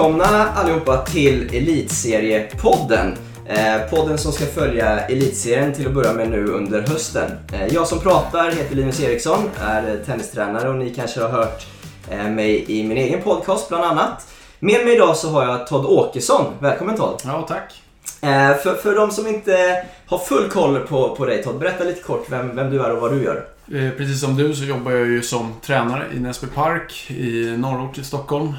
[0.00, 3.16] Välkomna allihopa till Elitseriepodden.
[3.46, 7.30] Eh, podden som ska följa Elitserien till att börja med nu under hösten.
[7.52, 11.66] Eh, jag som pratar heter Linus Eriksson, är tennistränare och ni kanske har hört
[12.10, 14.34] eh, mig i min egen podcast bland annat.
[14.58, 16.44] Med mig idag så har jag Todd Åkesson.
[16.58, 17.22] Välkommen Todd!
[17.24, 17.82] Ja, tack.
[18.20, 22.02] Eh, för, för de som inte har full koll på, på dig Todd, berätta lite
[22.02, 23.44] kort vem, vem du är och vad du gör.
[23.72, 27.98] Eh, precis som du så jobbar jag ju som tränare i Näsby Park i norrort
[27.98, 28.52] i Stockholm.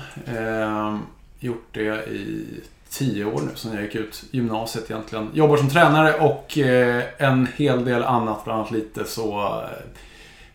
[1.43, 2.45] Gjort det i
[2.89, 5.29] tio år nu, sedan jag gick ut gymnasiet egentligen.
[5.33, 9.61] Jobbar som tränare och eh, en hel del annat, bland annat lite så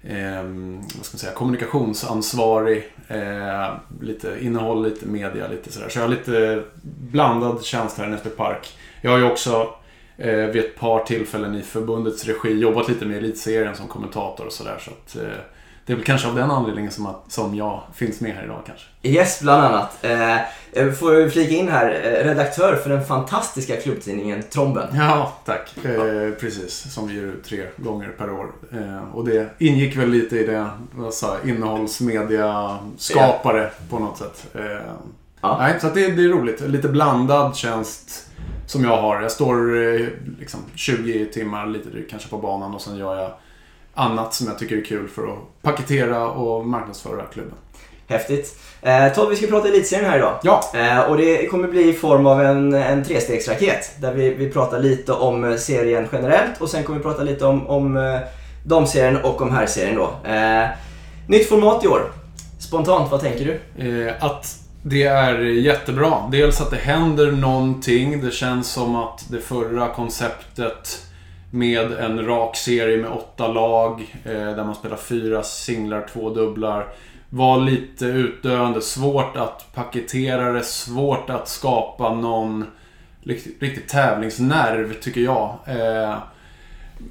[0.02, 2.92] eh, ehm, vad ska man säga, kommunikationsansvarig.
[3.08, 5.88] Eh, lite innehåll, lite media, lite sådär.
[5.88, 8.78] Så jag har lite blandad tjänst här i Näsby Park.
[9.00, 9.74] Jag har ju också
[10.16, 14.52] eh, vid ett par tillfällen i förbundets regi jobbat lite med elitserien som kommentator och
[14.52, 14.78] sådär.
[14.80, 15.38] Så att, eh,
[15.86, 18.62] det är väl kanske av den anledningen som, att, som jag finns med här idag
[18.66, 18.86] kanske.
[19.02, 20.04] Yes, bland annat.
[20.04, 20.36] Eh,
[20.72, 24.88] jag får flika in här, eh, redaktör för den fantastiska klubbtidningen Tromben.
[24.94, 25.76] Ja, tack.
[25.84, 28.52] Eh, precis, som vi ger ut tre gånger per år.
[28.72, 33.70] Eh, och det ingick väl lite i det, vad sa innehållsmedia-skapare ja.
[33.90, 34.46] på något sätt.
[34.54, 34.80] Eh,
[35.40, 35.58] ja.
[35.58, 36.60] Nej, så det, det är roligt.
[36.60, 38.28] Lite blandad tjänst
[38.66, 39.22] som jag har.
[39.22, 40.06] Jag står eh,
[40.38, 43.30] liksom 20 timmar lite drygt kanske på banan och sen gör jag
[43.96, 47.54] annat som jag tycker är kul för att paketera och marknadsföra klubben.
[48.08, 48.58] Häftigt.
[48.82, 50.38] Eh, Todd, vi ska prata elitserien här idag.
[50.42, 50.64] Ja.
[50.74, 53.90] Eh, och det kommer bli i form av en, en trestegsraket.
[54.00, 57.66] Där vi, vi pratar lite om serien generellt och sen kommer vi prata lite om,
[57.66, 58.18] om eh,
[58.66, 60.30] damserien och om herrserien då.
[60.30, 60.68] Eh,
[61.26, 62.12] nytt format i år.
[62.58, 63.82] Spontant, vad tänker du?
[63.88, 66.28] Eh, att det är jättebra.
[66.32, 68.24] Dels att det händer någonting.
[68.24, 71.05] Det känns som att det förra konceptet
[71.50, 76.86] med en rak serie med åtta lag eh, där man spelar fyra singlar, två dubblar.
[77.30, 82.64] Var lite utdöende, svårt att paketera det, svårt att skapa någon
[83.22, 85.58] riktig, riktigt tävlingsnerv tycker jag.
[85.66, 86.18] Eh,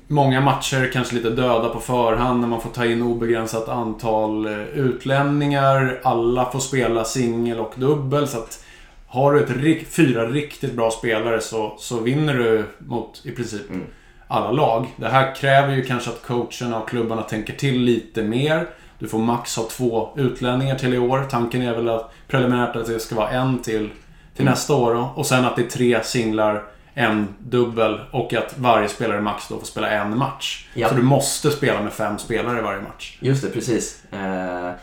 [0.08, 4.62] många matcher kanske lite döda på förhand när man får ta in obegränsat antal eh,
[4.62, 6.00] utlänningar.
[6.04, 8.28] Alla får spela singel och dubbel.
[8.28, 8.64] Så att
[9.08, 13.86] har du ett, fyra riktigt bra spelare så, så vinner du mot i princip mm
[14.28, 14.88] alla lag.
[14.96, 18.68] Det här kräver ju kanske att coacherna och klubbarna tänker till lite mer.
[19.00, 21.28] Du får max ha två utlänningar till i år.
[21.30, 23.90] Tanken är väl att preliminärt att det ska vara en till,
[24.36, 24.52] till mm.
[24.52, 24.94] nästa år.
[24.94, 25.14] Då.
[25.16, 29.60] Och sen att det är tre singlar, en dubbel och att varje spelare max då
[29.60, 30.68] får spela en match.
[30.74, 30.90] Ja.
[30.90, 33.18] Så du måste spela med fem spelare i varje match.
[33.22, 34.04] Just det, precis.
[34.14, 34.20] Uh,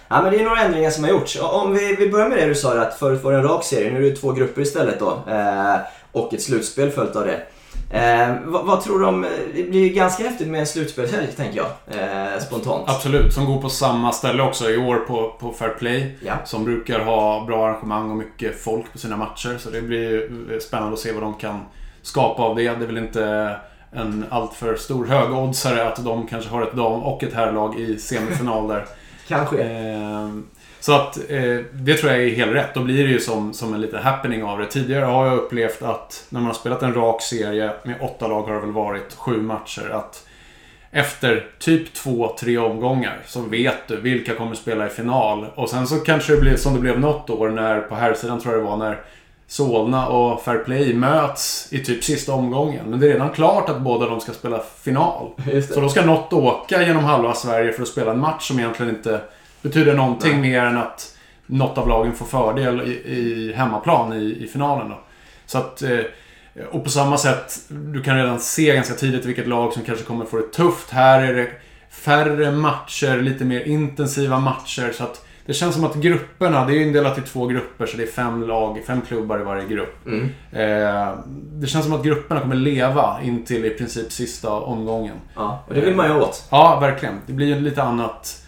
[0.09, 1.39] ja, men det är några ändringar som har gjorts.
[1.41, 3.93] Om vi, vi börjar med det du sa att förut var det en rak serie.
[3.93, 5.11] Nu är det två grupper istället då.
[5.11, 5.77] Uh,
[6.13, 7.43] och ett slutspel följt av det.
[7.93, 11.57] Eh, vad, vad, tror du om, det blir ju ganska häftigt med en slutspelshelg tänker
[11.57, 12.01] jag.
[12.01, 12.89] Eh, spontant.
[12.89, 16.19] Absolut, som går på samma ställe också i år på, på Fair Play.
[16.25, 16.35] Ja.
[16.45, 19.59] Som brukar ha bra arrangemang och mycket folk på sina matcher.
[19.59, 21.61] Så det blir spännande att se vad de kan
[22.03, 22.63] skapa av det.
[22.63, 23.57] Det är väl inte
[23.93, 28.69] en alltför stor högoddsare att de kanske har ett dam och ett herrlag i semifinal
[28.69, 28.85] där.
[29.29, 29.63] kanske.
[29.63, 30.29] Eh,
[30.83, 32.75] så att eh, det tror jag är helt rätt.
[32.75, 34.67] Då blir det ju som, som en liten happening av det.
[34.67, 38.43] Tidigare har jag upplevt att när man har spelat en rak serie med åtta lag
[38.43, 39.91] har det väl varit sju matcher.
[39.91, 40.27] Att
[40.91, 45.47] efter typ två, tre omgångar så vet du vilka kommer spela i final.
[45.55, 48.41] Och sen så kanske det blir som det blev något år när, på här sidan
[48.41, 49.01] tror jag det var, när
[49.47, 52.87] Solna och Fair Play möts i typ sista omgången.
[52.87, 55.31] Men det är redan klart att båda de ska spela final.
[55.75, 58.97] Så då ska något åka genom halva Sverige för att spela en match som egentligen
[58.97, 59.21] inte
[59.63, 60.51] betyder någonting Nej.
[60.51, 64.89] mer än att något av lagen får fördel i, i hemmaplan i, i finalen.
[64.89, 65.01] Då.
[65.47, 65.99] Så att, eh,
[66.71, 70.25] och på samma sätt, du kan redan se ganska tidigt vilket lag som kanske kommer
[70.25, 70.91] få det tufft.
[70.91, 71.49] Här är det
[71.91, 74.93] färre matcher, lite mer intensiva matcher.
[74.93, 78.03] Så att det känns som att grupperna, det är indelat i två grupper så det
[78.03, 80.07] är fem lag, fem klubbar i varje grupp.
[80.07, 80.29] Mm.
[80.53, 81.15] Eh,
[81.53, 85.17] det känns som att grupperna kommer leva in till i princip sista omgången.
[85.35, 86.49] Ja, och det vill man ju åt.
[86.51, 87.21] Ja, verkligen.
[87.27, 88.43] Det blir lite annat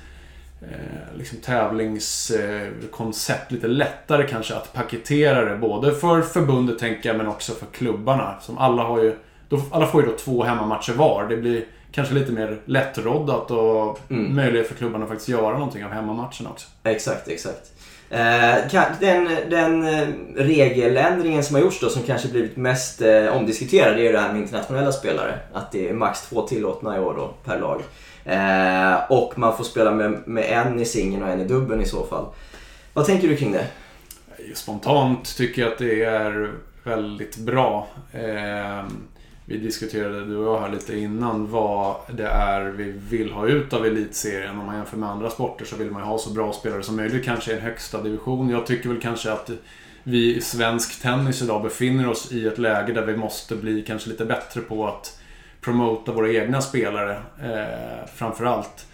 [0.71, 3.53] eh, liksom tävlingskoncept.
[3.53, 5.57] lite lättare kanske att paketera det.
[5.57, 8.35] Både för förbundet tänker jag, men också för klubbarna.
[8.41, 9.17] Som alla har ju...
[9.49, 11.29] Då, alla får ju då två hemmamatcher var.
[11.29, 14.37] Det blir kanske lite mer lättroddat och mm.
[14.37, 16.69] möjlighet för klubbarna att faktiskt göra någonting av hemmamatcherna också.
[16.83, 17.73] Exakt, exakt.
[18.11, 18.57] Eh,
[19.01, 24.13] den, den eh, regeländringen som har gjorts då som kanske blivit mest eh, omdiskuterad är
[24.13, 25.39] det här med internationella spelare.
[25.53, 27.83] Att det är max två tillåtna i år då per lag.
[28.25, 31.87] Eh, och man får spela med, med en i singeln och en i dubbeln i
[31.87, 32.27] så fall.
[32.93, 33.67] Vad tänker du kring det?
[34.55, 36.53] Spontant tycker jag att det är
[36.85, 37.89] väldigt bra.
[38.13, 38.85] Eh,
[39.47, 43.73] vi diskuterade, du och jag här lite innan, vad det är vi vill ha ut
[43.73, 44.59] av elitserien.
[44.59, 46.97] Om man jämför med andra sporter så vill man ju ha så bra spelare som
[46.97, 48.51] möjligt, kanske i en högsta division.
[48.51, 49.51] Jag tycker väl kanske att
[50.03, 54.11] vi i svensk tennis idag befinner oss i ett läge där vi måste bli kanske
[54.11, 55.21] lite bättre på att
[55.65, 58.87] promota våra egna spelare eh, framförallt.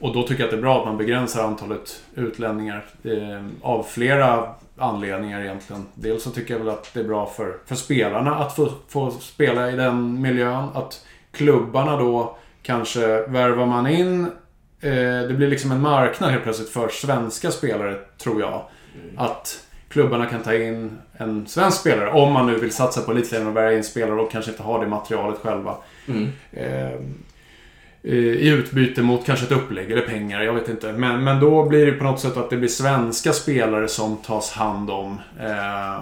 [0.00, 3.82] Och då tycker jag att det är bra att man begränsar antalet utlänningar eh, av
[3.82, 5.86] flera anledningar egentligen.
[5.94, 9.10] Dels så tycker jag väl att det är bra för, för spelarna att få, få
[9.10, 10.68] spela i den miljön.
[10.74, 14.24] Att klubbarna då kanske värvar man in.
[14.80, 14.92] Eh,
[15.28, 18.62] det blir liksom en marknad helt plötsligt för svenska spelare, tror jag.
[19.16, 23.46] Att klubbarna kan ta in en svensk spelare, om man nu vill satsa på elitserien
[23.46, 25.76] och värva in spelare och kanske inte har det materialet själva.
[26.08, 26.28] Mm.
[26.52, 27.00] Eh,
[28.02, 30.92] i utbyte mot kanske ett upplägg eller pengar, jag vet inte.
[30.92, 34.50] Men, men då blir det på något sätt att det blir svenska spelare som tas
[34.50, 35.20] hand om.
[35.40, 35.96] Eh,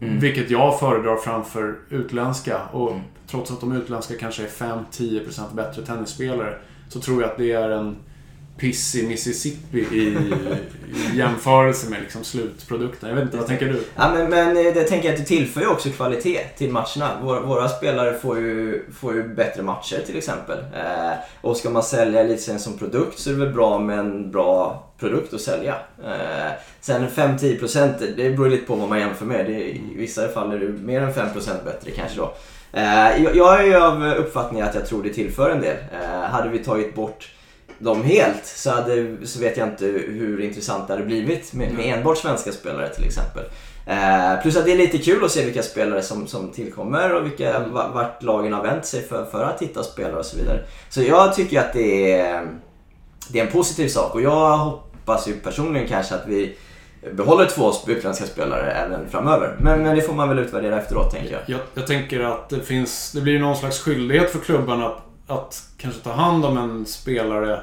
[0.00, 0.20] mm.
[0.20, 2.60] Vilket jag föredrar framför utländska.
[2.72, 3.02] Och mm.
[3.30, 6.54] trots att de utländska kanske är 5-10% bättre tennisspelare
[6.88, 7.96] så tror jag att det är en
[8.58, 10.16] piss i Mississippi i,
[11.14, 13.08] i jämförelse med liksom slutprodukten.
[13.08, 13.84] Jag vet inte, vad tänker du?
[13.96, 17.20] Ja, men, men eh, det tänker jag att det tillför ju också kvalitet till matcherna.
[17.22, 20.58] Våra, våra spelare får ju, får ju bättre matcher till exempel.
[20.58, 24.30] Eh, och ska man sälja elitserien som produkt så är det väl bra med en
[24.30, 25.74] bra produkt att sälja.
[26.04, 29.46] Eh, sen 5-10% det beror lite på vad man jämför med.
[29.46, 32.34] Det, I vissa fall är det mer än 5% bättre kanske då.
[32.72, 35.76] Eh, jag, jag är ju av uppfattningen att jag tror det tillför en del.
[35.92, 37.30] Eh, hade vi tagit bort
[37.78, 41.98] dem helt så, hade, så vet jag inte hur intressant det hade blivit med, med
[41.98, 43.44] enbart svenska spelare till exempel.
[43.86, 47.26] Eh, plus att det är lite kul att se vilka spelare som, som tillkommer och
[47.26, 47.72] vilka, mm.
[47.72, 50.60] vart lagen har vänt sig för, för att hitta spelare och så vidare.
[50.88, 52.46] Så jag tycker att det är,
[53.28, 56.56] det är en positiv sak och jag hoppas ju personligen kanske att vi
[57.12, 59.56] behåller två utländska spelare även framöver.
[59.60, 61.40] Men, men det får man väl utvärdera efteråt tänker jag.
[61.46, 64.94] Jag, jag tänker att det finns, det blir någon slags skyldighet för klubbarna
[65.28, 67.60] att kanske ta hand om en spelare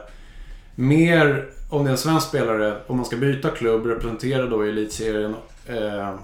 [0.76, 4.70] mer, om det är en svensk spelare, om man ska byta klubb, representera då i
[4.70, 5.36] elitserien.
[5.68, 6.16] Eh,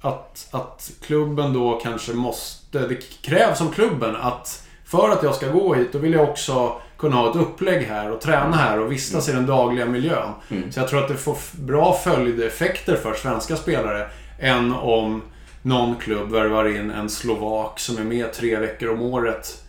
[0.00, 5.48] att, att klubben då kanske måste, det krävs som klubben att för att jag ska
[5.48, 8.92] gå hit, då vill jag också kunna ha ett upplägg här och träna här och
[8.92, 9.36] vistas mm.
[9.36, 10.32] i den dagliga miljön.
[10.50, 10.72] Mm.
[10.72, 14.08] Så jag tror att det får bra följdeffekter för svenska spelare
[14.38, 15.22] än om
[15.62, 19.65] någon klubb värvar in en slovak som är med tre veckor om året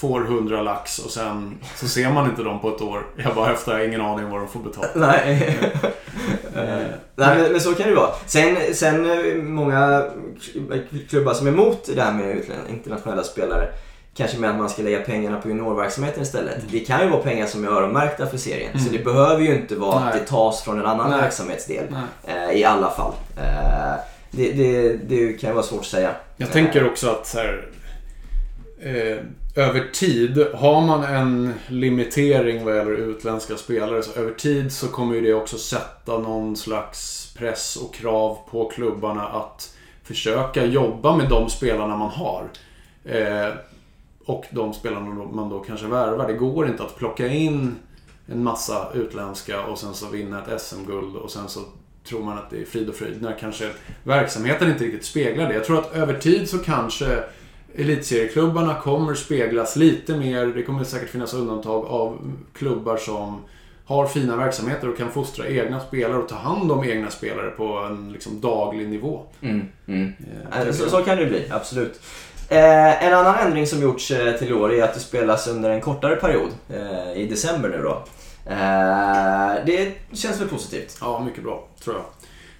[0.00, 3.06] får 100 lax och sen så ser man inte dem på ett år.
[3.16, 4.94] Jag bara efter, jag har ingen aning vad de får betalt.
[4.94, 5.58] Nej.
[6.54, 8.10] Nej men, men, så kan det vara.
[8.26, 10.04] Sen, sen eh, många
[11.08, 13.68] klubbar som är emot det här med internationella spelare
[14.14, 16.56] Kanske med att man ska lägga pengarna på juniorverksamheten istället.
[16.56, 16.68] Mm.
[16.70, 18.70] Det kan ju vara pengar som är öronmärkta för serien.
[18.70, 18.84] Mm.
[18.84, 20.08] Så det behöver ju inte vara Nej.
[20.08, 21.20] att det tas från en annan Nej.
[21.20, 21.84] verksamhetsdel.
[22.24, 23.12] Eh, I alla fall.
[23.36, 23.94] Eh,
[24.30, 26.10] det, det, det, kan ju vara svårt att säga.
[26.36, 27.68] Jag tänker också att så här,
[28.82, 29.16] eh,
[29.54, 35.14] över tid, har man en limitering vad gäller utländska spelare så över tid så kommer
[35.14, 41.28] ju det också sätta någon slags press och krav på klubbarna att försöka jobba med
[41.28, 42.48] de spelarna man har.
[43.04, 43.48] Eh,
[44.24, 46.26] och de spelarna man då kanske värvar.
[46.28, 47.76] Det går inte att plocka in
[48.26, 51.60] en massa utländska och sen så vinna ett SM-guld och sen så
[52.04, 53.70] tror man att det är frid och fröjd när kanske
[54.04, 55.54] verksamheten inte riktigt speglar det.
[55.54, 57.24] Jag tror att över tid så kanske
[57.74, 60.46] elitserieklubbarna kommer speglas lite mer.
[60.46, 62.18] Det kommer säkert finnas undantag av
[62.54, 63.42] klubbar som
[63.84, 67.78] har fina verksamheter och kan fostra egna spelare och ta hand om egna spelare på
[67.78, 69.22] en liksom, daglig nivå.
[69.40, 70.12] Mm, mm.
[70.50, 72.00] Ja, så, så, kan det bli, absolut.
[72.48, 75.80] Eh, en annan ändring som gjorts eh, till år är att det spelas under en
[75.80, 76.50] kortare period.
[76.68, 78.04] Eh, I december nu då.
[78.46, 80.98] Eh, det känns väl positivt?
[81.00, 82.04] Ja, mycket bra, tror jag.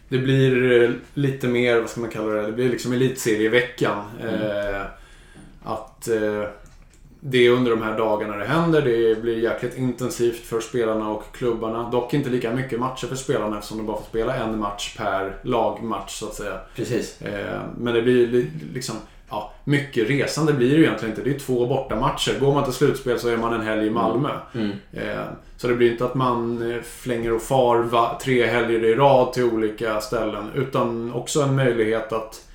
[0.08, 4.04] Det blir eh, lite mer, vad ska man kalla det, det blir liksom elitserieveckan.
[4.22, 4.86] Mm.
[5.62, 6.44] Att eh,
[7.20, 8.82] det är under de här dagarna det händer.
[8.82, 11.90] Det blir jäkligt intensivt för spelarna och klubbarna.
[11.90, 15.36] Dock inte lika mycket matcher för spelarna eftersom de bara får spela en match per
[15.42, 16.60] lagmatch så att säga.
[16.76, 17.22] Precis.
[17.22, 18.96] Eh, men det blir liksom
[19.30, 21.30] ja, mycket resande blir det egentligen inte.
[21.30, 22.40] Det är två bortamatcher.
[22.40, 24.30] Går man till slutspel så är man en helg i Malmö.
[24.54, 24.70] Mm.
[24.92, 25.24] Eh,
[25.56, 29.44] så det blir inte att man eh, flänger och far tre helger i rad till
[29.44, 30.50] olika ställen.
[30.54, 32.46] Utan också en möjlighet att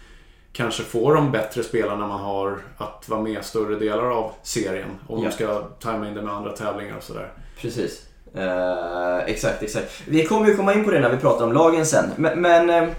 [0.56, 4.90] kanske få de bättre spelarna man har att vara med större delar av serien.
[5.08, 5.30] Om ja.
[5.30, 7.32] de ska tajma in det med andra tävlingar och sådär.
[7.62, 8.02] Precis.
[8.38, 10.02] Uh, exakt, exakt.
[10.08, 12.06] Vi kommer ju komma in på det när vi pratar om lagen sen.
[12.16, 12.90] Men, men uh,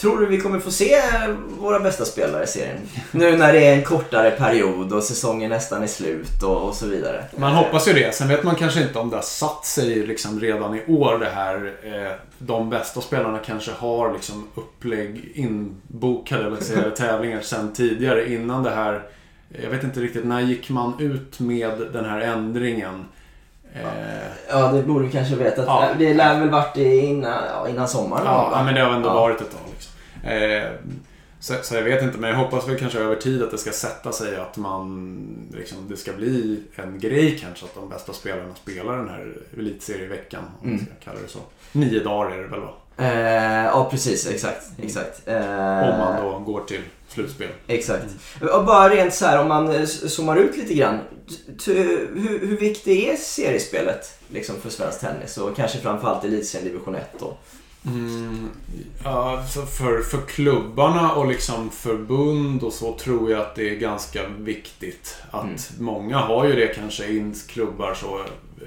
[0.00, 1.00] Tror du vi kommer få se
[1.58, 2.76] våra bästa spelare i serien?
[3.12, 6.86] Nu när det är en kortare period och säsongen nästan är slut och, och så
[6.86, 7.24] vidare.
[7.36, 8.14] Man hoppas ju det.
[8.14, 11.30] Sen vet man kanske inte om det har satt sig liksom redan i år det
[11.34, 11.72] här.
[11.82, 18.62] Eh, de bästa spelarna kanske har liksom upplägg inbokade, eller säga, tävlingar sen tidigare innan
[18.62, 19.02] det här
[19.62, 23.04] Jag vet inte riktigt, när gick man ut med den här ändringen?
[23.74, 23.82] Eh,
[24.50, 25.62] Ja, det borde vi kanske veta.
[25.66, 25.88] Ja.
[25.98, 28.22] Det lär väl varit innan, ja, innan sommaren?
[28.26, 28.62] ja, va?
[28.64, 29.14] men det har ändå Ja.
[29.14, 29.60] varit ett tag.
[30.24, 30.70] Eh,
[31.40, 33.70] så, så jag vet inte, men jag hoppas väl kanske över tid att det ska
[33.72, 38.54] sätta sig att man liksom, det ska bli en grej kanske att de bästa spelarna
[38.54, 40.42] spelar den här elitserieveckan.
[40.60, 40.76] Om Mm.
[40.76, 41.38] man ska kalla det så.
[41.72, 42.70] Nio dagar är det väl va?
[42.96, 44.26] Eh, ja, precis.
[44.26, 44.66] Exakt.
[44.82, 45.28] exakt.
[45.28, 47.48] Eh, Om man då går till slutspel.
[47.66, 48.04] Exakt.
[48.54, 50.98] Och bara rent så här om man eh, zoomar ut lite grann.
[51.66, 52.10] Hur,
[52.46, 57.36] hur viktigt är seriespelet liksom för svensk tennis och kanske framförallt elitserien division 1 då?
[57.86, 58.50] Mm,
[59.04, 59.42] ja,
[59.78, 65.16] för, för klubbarna och liksom förbund och så tror jag att det är ganska viktigt.
[65.30, 65.56] Att Mm.
[65.78, 68.18] många har ju det kanske in klubbar så.
[68.18, 68.66] eh,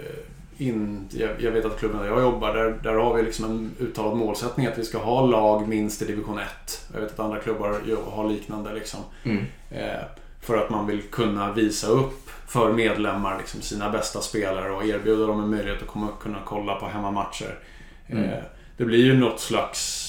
[0.57, 3.71] In, jag, jag vet att klubben där jag jobbar, där, där har vi liksom en
[3.79, 6.81] uttalad målsättning att vi ska ha lag minst i division 1.
[6.93, 7.79] Jag vet att andra klubbar
[8.11, 8.99] har liknande liksom.
[9.23, 9.45] Mm.
[9.71, 9.99] Eh,
[10.41, 15.25] för att man vill kunna visa upp för medlemmar liksom, sina bästa spelare och erbjuda
[15.27, 17.59] dem en möjlighet att komma, kunna kolla på hemmamatcher.
[18.07, 18.23] Mm.
[18.23, 18.39] Eh,
[18.77, 19.99] det blir ju något slags,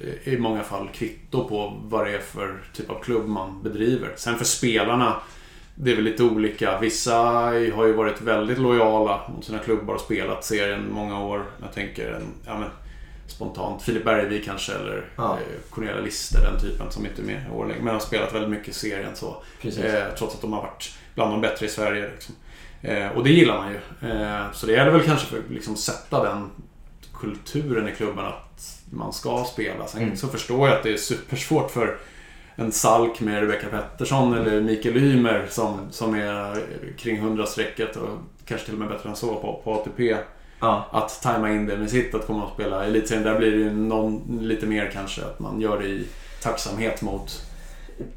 [0.00, 4.12] eh, i många fall, kvitto på vad det är för typ av klubb man bedriver.
[4.16, 5.16] Sen för spelarna,
[5.74, 6.78] det är väl lite olika.
[6.80, 7.16] Vissa
[7.74, 11.44] har ju varit väldigt lojala mot sina klubbar och spelat serien många år.
[11.62, 12.68] Jag tänker en, ja men,
[13.26, 15.32] spontant Filip Bergvik kanske eller Ja.
[15.32, 17.82] eh, Cornelia Lister, den typen som inte är med i år längre.
[17.82, 19.42] Men har spelat väldigt mycket i serien så.
[19.62, 22.10] Eh, trots att de har varit bland de bättre i Sverige.
[22.14, 22.34] Liksom.
[22.82, 24.10] Eh, och det gillar man ju.
[24.10, 26.50] Eh, så det gäller väl kanske för att liksom, sätta den
[27.20, 29.86] kulturen i klubben att man ska spela.
[29.86, 30.16] Sen Mm.
[30.16, 31.98] så förstår jag att det är supersvårt för
[32.56, 36.62] en Salk med Rebecca Pettersson eller Mikael Ymer som, som är
[36.98, 38.08] kring 100-strecket och
[38.44, 40.16] kanske till och med bättre än så på, på ATP.
[40.60, 40.88] Ja.
[40.92, 43.24] Att tajma in det med sitt att komma och spela elitserien.
[43.24, 46.06] Där blir det ju någon, lite mer kanske att man gör det i
[46.42, 47.42] tacksamhet mot,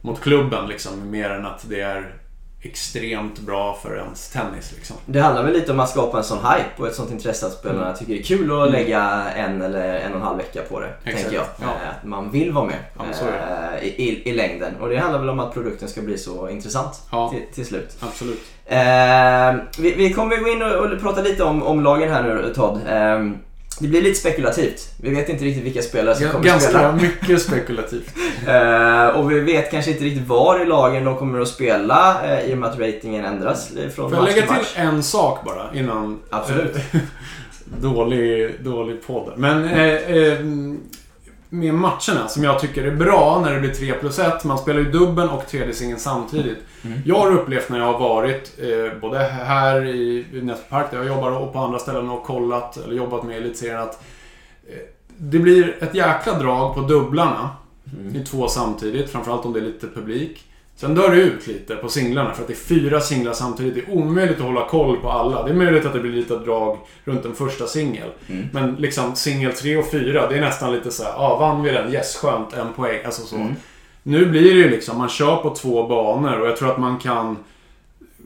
[0.01, 1.11] mot klubben liksom.
[1.11, 2.15] Mer än att det är
[2.63, 4.95] extremt bra för ens tennis liksom.
[5.05, 7.53] Det handlar väl lite om att skapa en sån hype och ett sånt intresse att
[7.53, 7.97] spelarna Mm.
[7.97, 9.01] tycker det är kul att lägga
[9.35, 10.87] en eller en och en halv vecka på det.
[11.03, 11.21] Exakt.
[11.21, 11.45] Tänker jag.
[11.61, 11.65] Ja.
[11.65, 13.03] Eh, Att man vill vara med Ja,
[13.79, 14.73] eh, i, i, i längden.
[14.81, 17.29] Och det handlar väl om att produkten ska bli så intressant Ja.
[17.29, 17.97] till, till slut.
[17.99, 18.41] Absolut.
[18.65, 22.53] Eh, vi, vi kommer gå in och, och prata lite om, om lagen här nu
[22.55, 22.79] Todd.
[22.87, 23.31] Eh,
[23.81, 24.89] det blir lite spekulativt.
[25.01, 26.91] Vi vet inte riktigt vilka spelare som kommer att Ganska spela.
[26.91, 28.13] mycket spekulativt.
[28.47, 32.49] Eh, och vi vet kanske inte riktigt var i lagen de kommer att spela eh,
[32.49, 34.73] i och med att ratingen ändras eh, från Får jag match lägga till match.
[34.73, 36.19] till en sak bara innan...
[36.29, 36.75] Absolut.
[37.81, 39.33] dålig, dålig podd.
[39.37, 40.39] Men eh, eh,
[41.53, 44.43] med matcherna som jag tycker är bra när det blir 3 plus 1.
[44.43, 46.57] Man spelar ju dubbeln och tredje singeln samtidigt.
[46.85, 46.99] Mm.
[47.05, 50.97] Jag har upplevt när jag har varit eh, både här i i Näsby Park där
[50.97, 54.03] jag jobbar och på andra ställen och kollat eller jobbat med elitserien att
[54.67, 54.75] eh,
[55.07, 57.49] det blir ett jäkla drag på dubblarna.
[57.97, 58.13] Mm.
[58.13, 60.50] Det är två samtidigt, framförallt om det är lite publik.
[60.81, 63.75] Sen dör det ut lite på singlarna för att det är fyra singlar samtidigt.
[63.75, 65.43] Det är omöjligt att hålla koll på alla.
[65.43, 68.09] Det är möjligt att det blir lite drag runt en första singel.
[68.27, 68.47] Mm.
[68.53, 71.71] Men liksom singel 3 och 4, det är nästan lite så här, ah, vann vi
[71.71, 71.93] den?
[71.93, 72.99] Yes, skönt, en poäng.
[73.05, 73.35] Alltså så.
[73.35, 73.55] Mm.
[74.03, 76.99] Nu blir det ju liksom, man kör på två banor och jag tror att man
[76.99, 77.37] kan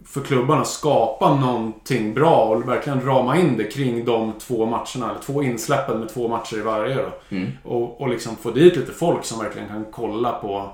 [0.05, 5.09] för klubbarna skapa någonting bra och verkligen rama in det kring de två matcherna.
[5.09, 7.11] Eller två insläppen med två matcher i varje då.
[7.29, 7.51] Mm.
[7.63, 10.71] Och, och liksom få dit lite folk som verkligen kan kolla på,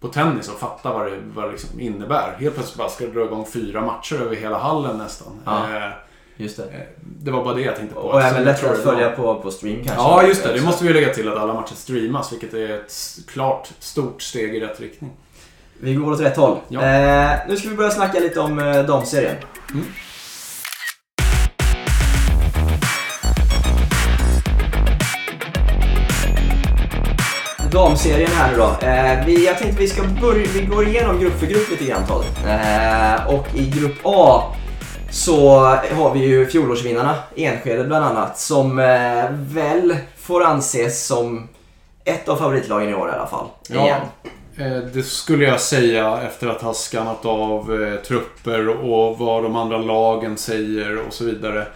[0.00, 2.36] på tennis och fatta vad det, vad det liksom innebär.
[2.40, 5.32] Helt plötsligt bara ska det dra igång fyra matcher över hela hallen nästan.
[5.44, 5.76] Ja.
[5.76, 5.92] Eh,
[6.36, 6.62] Just det.
[6.62, 8.00] eh, det var bara det jag tänkte på.
[8.00, 9.94] Och Så även lättare att följa på, på stream kanske.
[9.94, 10.52] Ja, just det.
[10.52, 12.92] Det måste vi lägga till att alla matcher streamas, vilket är ett
[13.28, 15.10] klart stort steg i rätt riktning.
[15.80, 16.58] Vi går åt rätt håll.
[16.68, 16.80] Ja.
[16.82, 19.36] Eh, nu ska vi börja snacka lite om eh, damserien.
[19.72, 19.86] Mm.
[27.72, 28.86] Damserien här nu då.
[28.86, 32.06] Eh, vi, jag tänkte vi ska börja, vi går igenom grupp för grupp lite grann
[32.06, 32.24] Todd.
[32.46, 34.42] Eh, och i grupp A
[35.10, 35.58] så
[35.96, 41.48] har vi ju fjolårsvinnarna, Enskede bland annat, som eh, väl får anses som
[42.04, 43.46] ett av favoritlagen i år i alla fall.
[43.68, 43.84] Ja.
[43.84, 44.00] Igen.
[44.56, 49.56] Eh, Det skulle jag säga efter att ha skannat av eh, trupper och vad de
[49.56, 51.66] andra lagen säger och så vidare.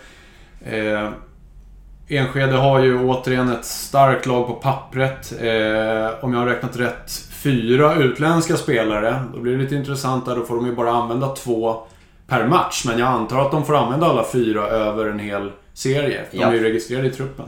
[2.09, 5.32] Enskede har ju återigen ett starkt lag på pappret.
[5.40, 7.11] Eh, om jag har räknat rätt,
[7.42, 9.23] fyra utländska spelare.
[9.35, 10.37] Då blir det lite intressant där.
[10.37, 11.76] Då får de ju bara använda två
[12.26, 12.85] per match.
[12.87, 16.21] Men jag antar att de får använda alla fyra över en hel serie.
[16.30, 16.47] De Ja.
[16.49, 17.44] är ju registrerade i truppen.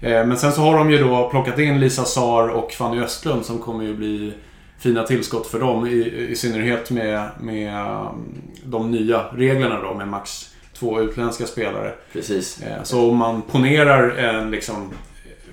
[0.00, 3.44] Eh, men sen så har de ju då plockat in Lisa Sar och Fanny Östlund
[3.44, 4.32] som kommer ju bli
[4.78, 5.86] fina tillskott för dem.
[5.86, 8.32] I, i synnerhet med, med um,
[8.64, 11.94] de nya reglerna då med max två utländska spelare.
[12.12, 12.62] Precis.
[12.62, 14.90] Eh, Så om man ponerar en liksom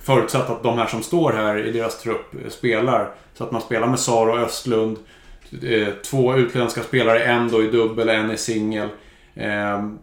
[0.02, 3.10] Förutsatt att de här som står här i deras trupp eh, spelar.
[3.38, 4.98] Så att man spelar med Sara och Östlund.
[5.64, 8.90] eh, två utländska spelare, en då i dubbel, en i singel.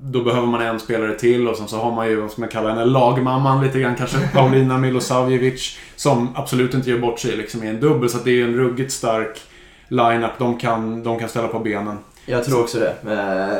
[0.00, 2.48] Då behöver man en spelare till och sen så har man ju, vad ska man
[2.48, 4.18] kalla henne, lagmamman lite grann kanske.
[4.34, 5.78] Paulina Milosavljevic.
[5.96, 8.08] Som absolut inte gör bort sig liksom i en dubbel.
[8.08, 9.40] Så det är en ruggigt stark
[9.88, 11.98] line-up de kan, de kan ställa på benen.
[12.30, 12.94] Jag tror också det.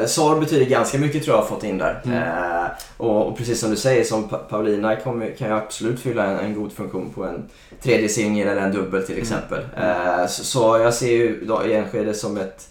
[0.00, 2.02] Eh, Sar betyder ganska mycket tror jag har fått in där.
[2.04, 2.16] Mm.
[2.18, 2.64] Eh,
[2.96, 6.38] och, och precis som du säger, som Pa- Paulina kommer, kan ju absolut fylla en,
[6.38, 7.44] en god funktion på en
[7.82, 9.58] tredje singel eller en dubbel till exempel.
[9.76, 12.66] Eh, så, så jag ser ju Enskede som ett...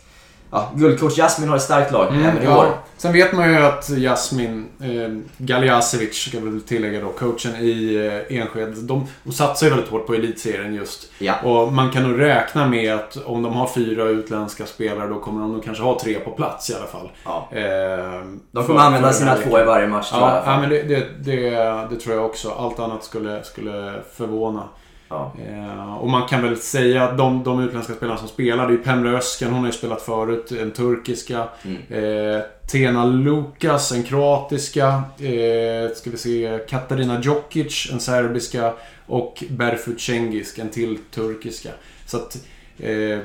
[0.52, 2.66] Ja, guldcoach Jasmin har ett starkt lag Mm, även i år.
[2.98, 7.96] Sen vet man ju att Jasmin eh, Galjasevic, ska jag väl tillägga då, coachen i
[8.30, 11.12] eh, Enskede, de, de satsar ju väldigt hårt på elitserien just.
[11.20, 11.34] Ja.
[11.44, 15.42] Och man kan nog räkna med att om de har fyra utländska spelare då kommer
[15.42, 17.12] de nog kanske ha tre på plats i alla fall.
[17.26, 17.48] Ja.
[17.52, 20.30] Eh, De kommer använda sina två i varje match tror jag.
[20.32, 21.50] Ja, ja men det, det, det,
[21.90, 22.50] det tror jag också.
[22.60, 24.64] Allt annat skulle, skulle förvåna.
[25.10, 25.34] Ja.
[25.48, 28.78] Eh, och man kan väl säga att de, de utländska spelarna som spelar, det är
[28.78, 31.48] Pemre Özcan, hon har ju spelat förut, en turkiska.
[31.64, 32.36] Mm.
[32.36, 34.88] Eh, Tena Lukas, en kroatiska.
[35.18, 38.74] Eh, ska vi se, Katarina Djokic, en serbiska.
[39.06, 41.70] Och Berfut Cengiz, en till turkiska.
[42.06, 42.38] Så att...
[42.80, 43.20] Eh,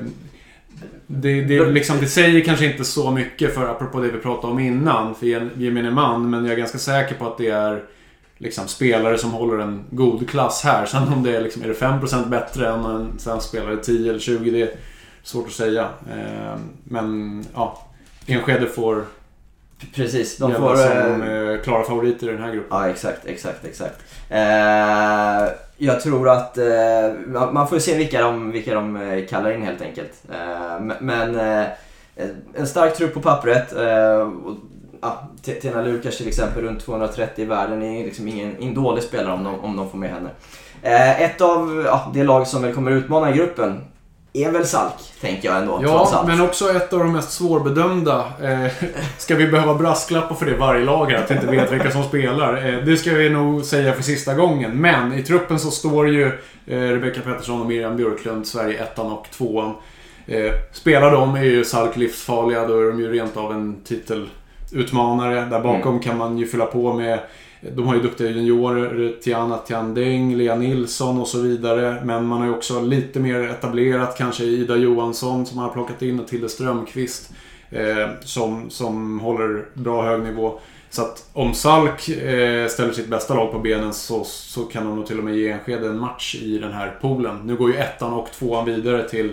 [1.07, 4.59] det, det, liksom, det säger kanske inte så mycket för, apropå det vi pratade om
[4.59, 5.27] innan, för
[5.57, 6.31] gemene man.
[6.31, 7.83] Men jag är ganska säker på att det är
[8.39, 10.87] liksom, spelare som håller en god klass här.
[10.87, 14.21] Sen om det är, liksom, är det 5% bättre än en svensk spelare, 10 eller
[14.21, 14.71] 20, det är
[15.23, 15.89] svårt att säga.
[16.13, 17.87] Eh, men ja,
[18.27, 19.05] Enskede får
[19.95, 20.77] Precis, de får...
[20.77, 22.79] som eh, eh, klara favoriter i den här gruppen.
[22.79, 24.01] Ja, exakt, exakt, exakt.
[24.29, 27.13] Eh, jag tror att eh,
[27.53, 30.13] man får se vilka de, vilka de eh, kallar in helt enkelt.
[30.33, 31.41] Eh, men-
[32.55, 33.73] en stark trupp på pappret.
[35.05, 39.03] Ja, T- Tena Lukas till exempel, runt 230 i världen, är liksom ingen, ingen dålig
[39.03, 40.31] spelare om de, om de får med henne.
[40.83, 43.81] Eh, ett av ja, det lag som väl kommer utmana i gruppen
[44.33, 45.81] är väl Salk, tänker jag ändå.
[45.83, 48.25] Ja, men också ett av de mest svårbedömda.
[48.43, 48.73] Eh,
[49.19, 52.03] ska vi behöva brasklappar för det varje lag här, att vi inte vet vilka som
[52.05, 52.69] spelar?
[52.69, 54.81] Eh, det ska vi nog säga för sista gången.
[54.81, 56.27] Men i truppen så står ju
[56.67, 59.75] eh, Rebecca Pettersson och Miriam Björklund, Sverige ettan och tvåan.
[60.27, 63.77] Eh, spelar de är ju Salk livsfarliga, då är de ju rent av en
[64.75, 65.45] titelutmanare.
[65.51, 67.19] Där bakom kan man ju fylla på med
[67.77, 72.03] de har ju duktiga juniorer, Tiana Tiandeng, Lea Nilsson och så vidare.
[72.05, 76.03] Men man har ju också lite mer etablerat kanske Ida Johansson som man har plockat
[76.03, 77.31] in och Tilde Strömqvist.
[77.71, 80.61] Eh, som, som håller bra hög nivå.
[80.91, 84.97] Så att om Salk eh, ställer sitt bästa lag på benen så, så kan de
[84.97, 87.41] nog till och med ge Enskede en match i den här poolen.
[87.45, 89.33] Nu går ju ettan och tvåan vidare till,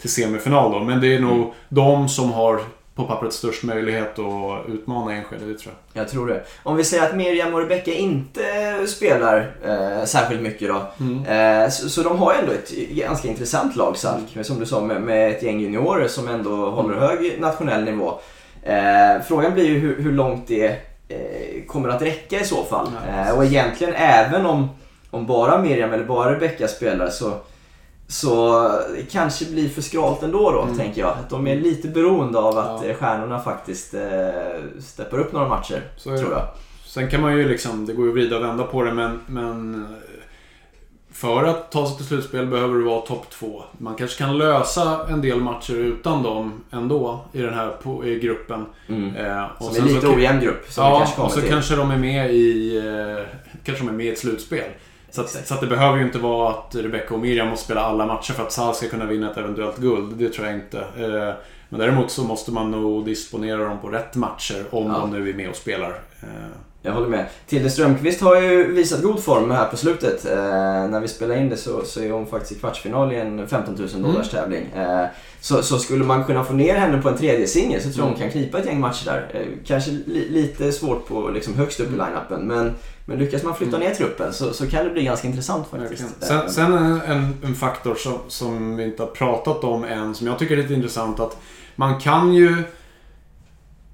[0.00, 0.80] till semifinal då.
[0.80, 2.60] Men det är nog de som har
[2.98, 6.02] på pappret störst möjlighet att utmana Enskede, det tror jag.
[6.02, 6.42] Jag tror det.
[6.62, 8.42] Om vi säger att Miriam och Rebecca inte
[8.86, 10.82] spelar eh, särskilt mycket då.
[11.00, 11.24] Mm.
[11.64, 14.24] Eh, så, så de har ändå ett ganska intressant lag, Salk.
[14.34, 18.12] Men Som du sa, med, med ett gäng juniorer som ändå håller hög nationell nivå.
[18.62, 20.66] Eh, frågan blir ju hur, hur långt det
[21.08, 22.88] eh, kommer att räcka i så fall.
[23.06, 24.68] Ja, Eh, och egentligen även om,
[25.10, 27.32] om bara Miriam eller bara Rebecca spelar så
[28.08, 28.62] så
[28.96, 30.76] det kanske blir för skralt ändå då, Mm.
[30.76, 31.10] tänker jag.
[31.10, 32.88] Att de är lite beroende av att Ja.
[32.88, 34.00] eh, stjärnorna faktiskt eh,
[34.80, 36.42] steppar upp några matcher, Så tror jag.
[36.86, 39.20] Sen kan man ju liksom, det går ju att vrida och vända på det men,
[39.26, 39.90] men eh,
[41.12, 43.62] för att ta sig till slutspel behöver du vara topp två.
[43.78, 48.66] Man kanske kan lösa en del matcher utan dem ändå i den här i gruppen.
[48.88, 49.16] Mm.
[49.16, 51.48] Eh, och Som är lite så- ojämn grupp som Ja, kanske och så till.
[51.50, 53.24] kanske de är med i eh,
[53.64, 54.64] kanske de är med i ett slutspel.
[55.10, 57.80] Så att, så att det behöver ju inte vara att Rebecca och Miriam måste spela
[57.80, 60.16] alla matcher för att Sal ska kunna vinna ett eventuellt guld.
[60.16, 60.78] Det tror jag inte.
[60.78, 61.34] Eh,
[61.70, 64.98] Men däremot så måste man nog disponera dem på rätt matcher om Ja.
[64.98, 65.88] de nu är med och spelar.
[66.22, 66.28] Eh,
[66.82, 67.26] Jag håller med.
[67.46, 70.24] Tilde Strömqvist har ju visat god form här på slutet.
[70.26, 70.36] Eh,
[70.88, 73.74] när vi spelar in det så, så är hon faktiskt i kvartsfinal i en 15
[73.74, 74.02] 000 Mm.
[74.02, 74.66] dollars tävling.
[74.76, 75.04] Eh,
[75.40, 78.04] så, så skulle man kunna få ner henne på en tredje singel så tror jag
[78.04, 78.20] hon Mm.
[78.30, 79.28] kan knipa ett gäng matcher där.
[79.34, 82.06] Eh, kanske li, lite svårt på liksom, högst upp i Mm.
[82.06, 82.72] line-upen men,
[83.08, 86.04] men lyckas man flytta ner truppen så, så kan det bli ganska intressant faktiskt.
[86.20, 90.26] Sen, sen en, en, en faktor som, som vi inte har pratat om än, som
[90.26, 91.36] jag tycker är lite intressant att
[91.76, 92.62] man kan ju,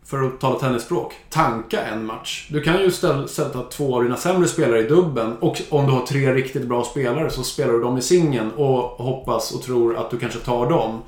[0.04, 2.48] för att tala tennisspråk, tanka en match.
[2.50, 5.92] Du kan ju ställa, sätta två av dina sämre spelare i dubben och om du
[5.92, 9.96] har tre riktigt bra spelare så spelar du dem i singeln och hoppas och tror
[9.96, 11.02] att du kanske tar dem.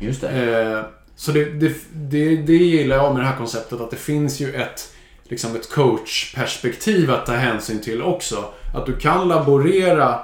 [0.00, 0.28] Just det.
[0.28, 0.84] Eh,
[1.16, 4.54] så det, det, det, det gillar jag med det här konceptet att det finns ju
[4.54, 4.91] ett,
[5.32, 8.44] liksom ett coachperspektiv att ta hänsyn till också.
[8.74, 10.18] Att du kan laborera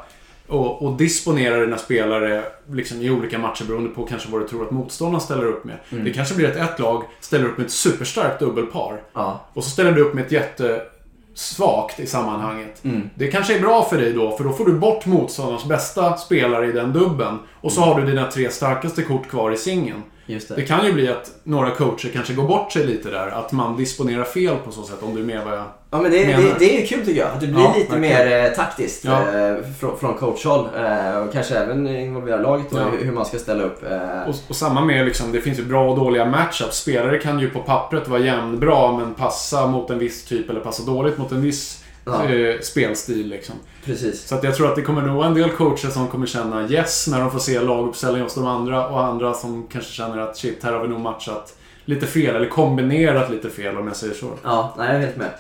[0.47, 4.65] och, och disponera dina spelare liksom i olika matcher beroende på kanske vad du tror
[4.65, 5.77] att motståndaren ställer upp med.
[5.91, 6.05] Mm.
[6.05, 9.41] Det kanske blir att ett lag ställer upp med ett superstarkt dubbelpar Ja.
[9.53, 12.85] och så ställer du upp med ett jättesvagt i sammanhanget.
[12.85, 13.11] Mm.
[13.15, 16.67] Det kanske är bra för dig då, för då får du bort motståndarens bästa spelare
[16.67, 17.39] i den dubben.
[17.61, 20.03] Och så har du dina tre starkaste kort kvar i singeln.
[20.31, 20.55] Just det.
[20.55, 23.29] Det kan ju bli att några coacher kanske går bort sig lite där.
[23.29, 25.65] Att man disponerar fel på så sätt, om du är med vad jag...
[25.91, 27.29] Ja men det, Menar det, det är ju kul tycker jag.
[27.31, 28.29] Att det blir Ja, lite verkligen.
[28.29, 29.39] mer eh, taktiskt Ja.
[29.39, 30.69] eh, från, från coachhåll.
[30.77, 32.85] Eh, och kanske även involvera laget och Ja.
[32.99, 33.83] hur, hur man ska ställa upp.
[34.29, 36.77] Och, och samma med liksom, det finns ju bra och dåliga matchups.
[36.77, 40.83] Spelare kan ju på pappret vara jämnbra men passa mot en viss typ eller passa
[40.83, 42.23] dåligt mot en viss Ja.
[42.63, 43.55] spelstil liksom.
[43.89, 44.29] Precis.
[44.29, 47.09] Så att jag tror att det kommer nog en del coacher som kommer känna yes
[47.09, 50.65] när de får se laguppställningen hos de andra och andra som kanske känner att shit,
[50.65, 54.27] här har vi nog matchat lite fel eller kombinerat lite fel om jag säger så.
[54.45, 55.31] Ja, nej, jag är helt med.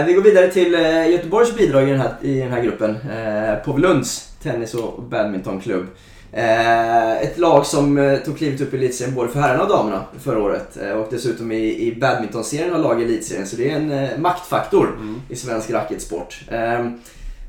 [0.00, 2.90] Eh, vi går vidare till eh, Göteborgs bidrag i den här, i den här gruppen.
[3.10, 5.86] Eh, Påvelunds tennis och badmintonklubb.
[6.32, 10.02] Eh, ett lag som eh, tog klivet upp i elitserien både för herrarna och damerna
[10.22, 10.76] förra året.
[10.82, 11.56] Eh, och dessutom i,
[11.88, 13.46] i badmintonserien har lag i elitserien.
[13.46, 15.20] Så det är en eh, maktfaktor Mm.
[15.28, 16.40] i svensk racketsport.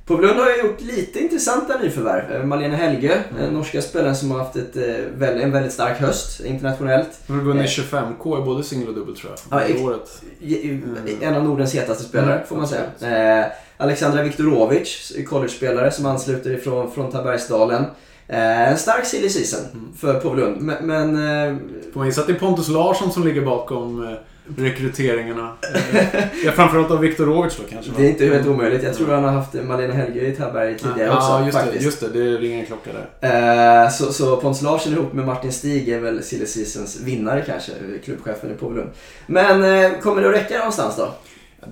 [0.08, 2.36] Eh, Påvelund har gjort lite intressanta nyförvärv.
[2.36, 3.54] Eh, Malene Helge, mm.
[3.54, 7.10] norska spelaren som har haft ett, eh, en väldigt stark höst internationellt.
[7.28, 9.62] De har vunnit 25K i både singel och dubbel tror jag.
[9.76, 10.22] Ja, året.
[11.22, 13.41] En av Nordens hetaste spelare Mm, får man säga.
[13.41, 17.84] Eh, Alexandra Viktorovic, college-spelare som ansluter ifrån från Tabergsdalen.
[18.28, 19.93] Eh, en stark silly season Mm.
[19.98, 20.62] för Påvelund.
[20.62, 21.58] Men, men eh,
[21.93, 24.13] Får man gissa att det är Pontus Larsson som ligger bakom eh,
[24.58, 25.54] rekryteringarna.
[25.76, 26.06] Eh,
[26.46, 27.92] ja, framförallt av Viktorovic då kanske.
[27.92, 27.98] va?
[28.00, 28.84] det är inte helt omöjligt.
[28.84, 31.30] Jag tror han har haft Malena Helge i Taberg tidigare också.
[31.30, 32.08] Ja, just det, just det.
[32.08, 33.84] Det ringer en klocka där.
[33.84, 37.72] Eh, så, så Pontus Larsson ihop med Martin Stig är väl silly seasons vinnare kanske,
[38.06, 38.90] klubbchefen i Påvelund.
[39.28, 41.14] Men eh, kommer det att räcka någonstans då?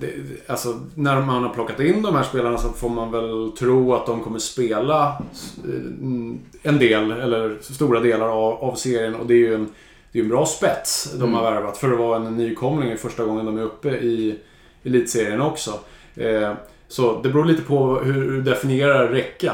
[0.00, 0.06] Det,
[0.46, 4.06] alltså, när man har plockat in de här spelarna så får man väl tro att
[4.06, 5.22] de kommer spela
[5.64, 9.14] mm, en del, eller stora delar av, av serien.
[9.14, 9.68] Och det är ju en,
[10.16, 13.24] det är en bra spets de har värvat för att vara en nykomling i första
[13.24, 14.38] gången de är uppe i
[14.84, 15.70] elitserien också.
[16.14, 16.52] Eh,
[16.88, 19.52] så det beror lite på hur du definierar räcka.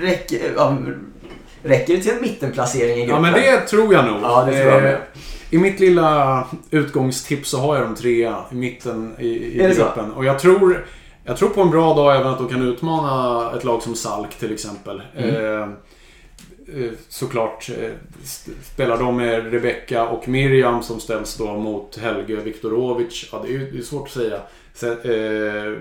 [0.00, 0.78] räcker, ja,
[1.62, 3.24] räcker det till en mittenplacering i gruppen?
[3.24, 4.16] Ja, men det tror jag nog.
[4.22, 4.92] Ja, tror jag.
[4.92, 4.98] Eh,
[5.50, 9.82] I mitt lilla utgångstips så har jag dem trea i mitten i, i det så?
[9.82, 10.12] gruppen.
[10.12, 10.86] Och jag tror,
[11.24, 14.38] jag tror på en bra dag även att de kan utmana ett lag som Salk
[14.38, 15.02] till exempel.
[15.16, 15.62] Mm.
[15.62, 15.68] Eh,
[17.08, 17.90] såklart eh,
[18.62, 23.28] spelar de med Rebecca och Miriam som ställs då mot Helge Viktorovic.
[23.32, 24.40] Ja, det är ju det är svårt att säga.
[24.74, 25.76] Så, eh,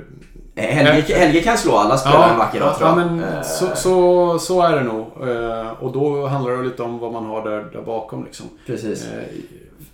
[0.55, 3.11] Helge, Helge kan slå alla spelare en vacker dag tror ja, jag.
[3.11, 5.29] men Eh, så, så, så är det nog.
[5.29, 8.45] Eh, och då handlar det lite om vad man har där, där bakom liksom.
[8.65, 9.05] Precis.
[9.05, 9.23] Eh,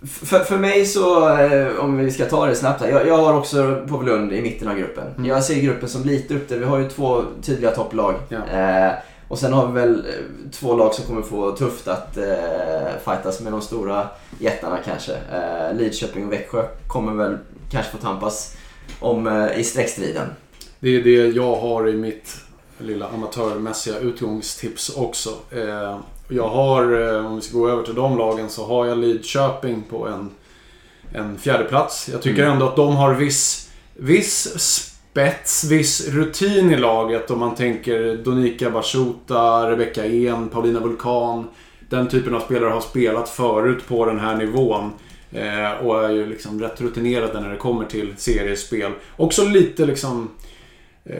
[0.06, 2.88] För, för mig så, eh, om vi ska ta det snabbt här.
[2.88, 5.04] Jag, jag har också Påvelund i mitten av gruppen.
[5.16, 5.28] Mm.
[5.28, 6.58] Jag ser gruppen som lite upp där.
[6.58, 8.14] Vi har ju två tydliga topplag.
[8.28, 8.38] Ja.
[8.38, 8.92] Eh,
[9.28, 12.24] och sen har vi väl eh, två lag som kommer få tufft att eh,
[13.04, 14.08] fightas med de stora
[14.38, 15.12] jättarna kanske.
[15.12, 17.38] Eh, Lidköping och Växjö kommer väl
[17.70, 18.56] kanske få tampas
[19.00, 20.26] om eh, i streckstriden.
[20.80, 22.36] Det är det jag har i mitt
[22.78, 25.30] lilla amatörmässiga utgångstips också.
[25.50, 28.98] Eh, jag har, eh, om vi ska gå över till de lagen, så har jag
[28.98, 30.30] Lidköping på en,
[31.12, 32.08] en fjärde plats.
[32.08, 32.52] Jag tycker Mm.
[32.52, 37.30] ändå att de har viss, viss spets, viss rutin i laget.
[37.30, 41.48] Om man tänker Donika Bashuta, Rebecca En, Paulina Vulkan.
[41.88, 44.92] Den typen av spelare har spelat förut på den här nivån.
[45.32, 48.92] Eh, och är ju liksom rätt rutinerade när det kommer till seriespel.
[49.16, 50.30] Också lite liksom...
[51.04, 51.16] Eh,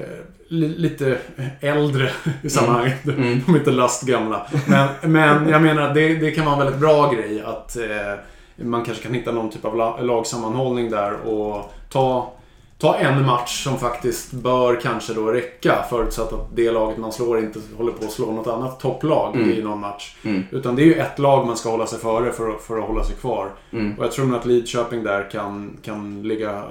[0.48, 1.18] li, lite
[1.60, 2.10] äldre
[2.42, 3.04] i sammanhanget.
[3.04, 3.42] Mm.
[3.46, 4.46] De är inte lastgamla.
[4.66, 8.14] Men, men jag menar, det, det kan vara en väldigt bra grej att eh,
[8.56, 12.35] man kanske kan hitta någon typ av la, lagsammanhållning där och ta,
[12.78, 17.38] ta en match som faktiskt bör kanske då räcka förutsatt att det laget man slår
[17.38, 19.50] inte håller på att slå något annat topplag Mm.
[19.50, 20.16] i någon match.
[20.24, 20.42] Mm.
[20.50, 22.84] Utan det är ju ett lag man ska hålla sig före för, att- för att
[22.84, 23.50] hålla sig kvar.
[23.72, 23.98] Mm.
[23.98, 26.62] Och jag tror nog att Lidköping där kan, kan ligga,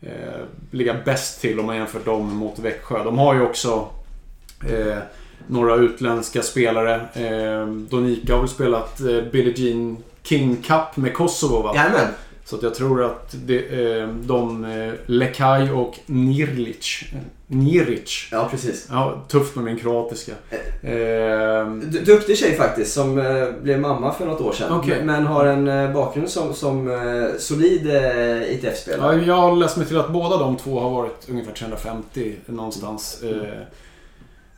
[0.00, 3.04] eh, ligga bäst till om man jämför dem mot Växjö.
[3.04, 3.86] De har ju också
[4.70, 4.98] eh,
[5.46, 6.94] några utländska spelare.
[7.14, 11.72] Eh, Donika har väl spelat eh, Billie Jean King Cup med Kosovo va?
[11.74, 12.08] Jajamän.
[12.52, 13.58] Så att jag tror att det,
[13.98, 17.04] eh, de, eh, Lekaj och Nirlic.
[17.46, 18.28] Niric.
[18.32, 18.86] Ja, precis.
[18.90, 20.32] Ja, tufft med min kroatiska.
[20.82, 24.72] Eh, Du- Duktig tjej faktiskt som eh, blev mamma för något år sedan.
[24.72, 25.04] Okej.
[25.04, 26.98] Men- har en bakgrund som, som
[27.38, 27.86] solid
[28.48, 29.16] ITF-spelare.
[29.16, 33.22] Ja, jag har läst mig till att båda de två har varit ungefär 350 någonstans
[33.22, 33.62] eh,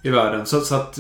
[0.03, 0.47] i världen.
[0.47, 0.99] Så, så att,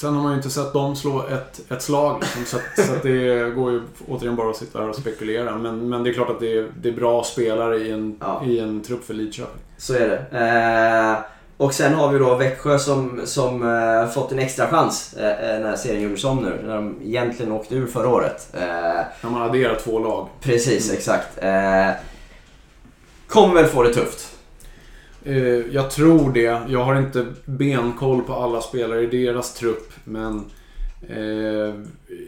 [0.00, 2.20] sen har man ju inte sett dem slå ett, ett slag.
[2.20, 5.56] Liksom, så att, så att det går ju återigen bara att sitta här och spekulera.
[5.56, 8.42] Men, men det är klart att det är, det är bra spelare i en, Ja.
[8.46, 9.62] i en trupp för Lidköping.
[9.78, 10.38] Så är det.
[10.38, 11.24] Eh,
[11.56, 15.60] och sen har vi då Växjö som, som eh, fått en extra chans eh, eh,
[15.60, 16.60] när serien gjordes om nu.
[16.66, 18.48] När de egentligen åkte ur förra året.
[18.54, 18.60] Eh,
[19.22, 20.28] När man adderar två lag.
[20.40, 20.96] precis, Mm.
[20.98, 21.38] exakt.
[21.38, 21.90] Eh,
[23.28, 24.37] kommer väl få det tufft.
[25.24, 25.36] Eh,
[25.72, 26.60] jag tror det.
[26.68, 29.92] Jag har inte benkoll på alla spelare i deras trupp.
[30.04, 30.44] Men
[31.06, 31.74] Eh,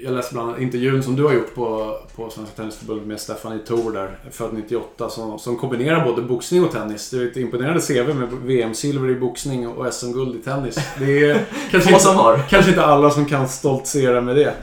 [0.01, 3.59] jag läste bland annat intervjun som du har gjort på, på Svenska Tennisförbundet med Stephanie
[3.59, 7.11] Thor där, född 98, som, som kombinerar både boxning och tennis.
[7.11, 10.79] Det är ett imponerande CV med VM-silver i boxning och SM-guld i tennis.
[10.99, 12.39] Det är kanske, inte, har.
[12.51, 14.55] kanske inte alla som kan stoltsera med det.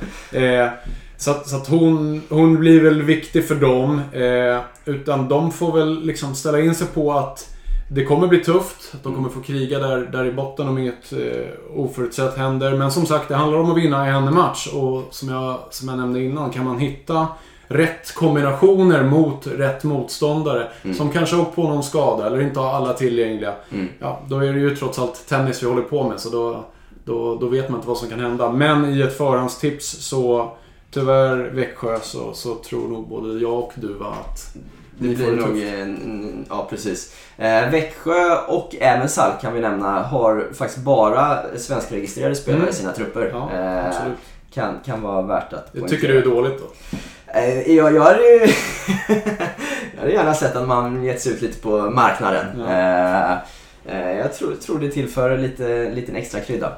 [0.43, 0.69] Eh,
[1.17, 4.01] så att, så att hon, hon blir väl viktig för dem.
[4.11, 7.56] Eh, utan de får väl liksom ställa in sig på att
[7.89, 8.95] det kommer bli tufft.
[9.03, 12.75] De kommer få kriga där, där i botten om inget eh, oförutsett händer.
[12.75, 14.67] Men som sagt, det handlar om att vinna en match.
[14.73, 17.27] Och som jag, som jag nämnde innan, kan man hitta
[17.67, 20.67] rätt kombinationer mot rätt motståndare.
[20.97, 23.53] Som kanske åkt på någon skada eller inte har alla tillgängliga.
[23.71, 23.87] Mm.
[23.99, 26.19] Ja, då är det ju trots allt tennis vi håller på med.
[26.19, 26.65] Så då,
[27.05, 28.51] då, då vet man inte vad som kan hända.
[28.51, 30.51] Men i ett förhandstips så
[30.91, 34.55] Tyvärr Växjö så, så tror nog både jag och du va, att
[34.99, 37.15] Det blir nog, en- ja precis.
[37.37, 42.69] Eh, Växjö och även Sal kan vi nämna har faktiskt bara svenskregistrerade spelare Mm.
[42.69, 43.29] i sina trupper.
[43.33, 43.93] Ja, Eh,
[44.53, 46.97] kan, kan vara värt att Jag tycker du är dåligt då?
[47.39, 48.39] Eh, jag, jag, hade ju
[49.95, 52.45] jag hade gärna sett att man gett sig ut lite på marknaden.
[52.59, 52.65] Ja.
[52.71, 53.37] Eh,
[53.85, 56.71] eh, jag tror, tror det tillför lite liten extra krydda.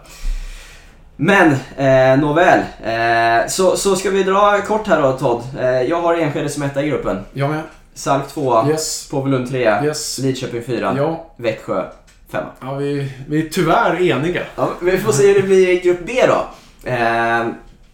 [1.21, 2.59] Men, eh, nåväl.
[2.83, 5.41] Eh, så, så ska vi dra kort här då Todd.
[5.59, 7.19] Eh, jag har Enskede som etta i gruppen.
[7.33, 7.61] Jag med.
[7.93, 9.07] Salk 2, Yes.
[9.11, 10.17] Påvelund 3, Yes.
[10.17, 11.83] Lidköping 4, Ja, Växjö
[12.31, 12.43] 5.
[12.61, 14.41] ja vi, vi är tyvärr eniga.
[14.55, 16.45] Ja, vi får se hur det blir i grupp B då.
[16.89, 17.45] Eh,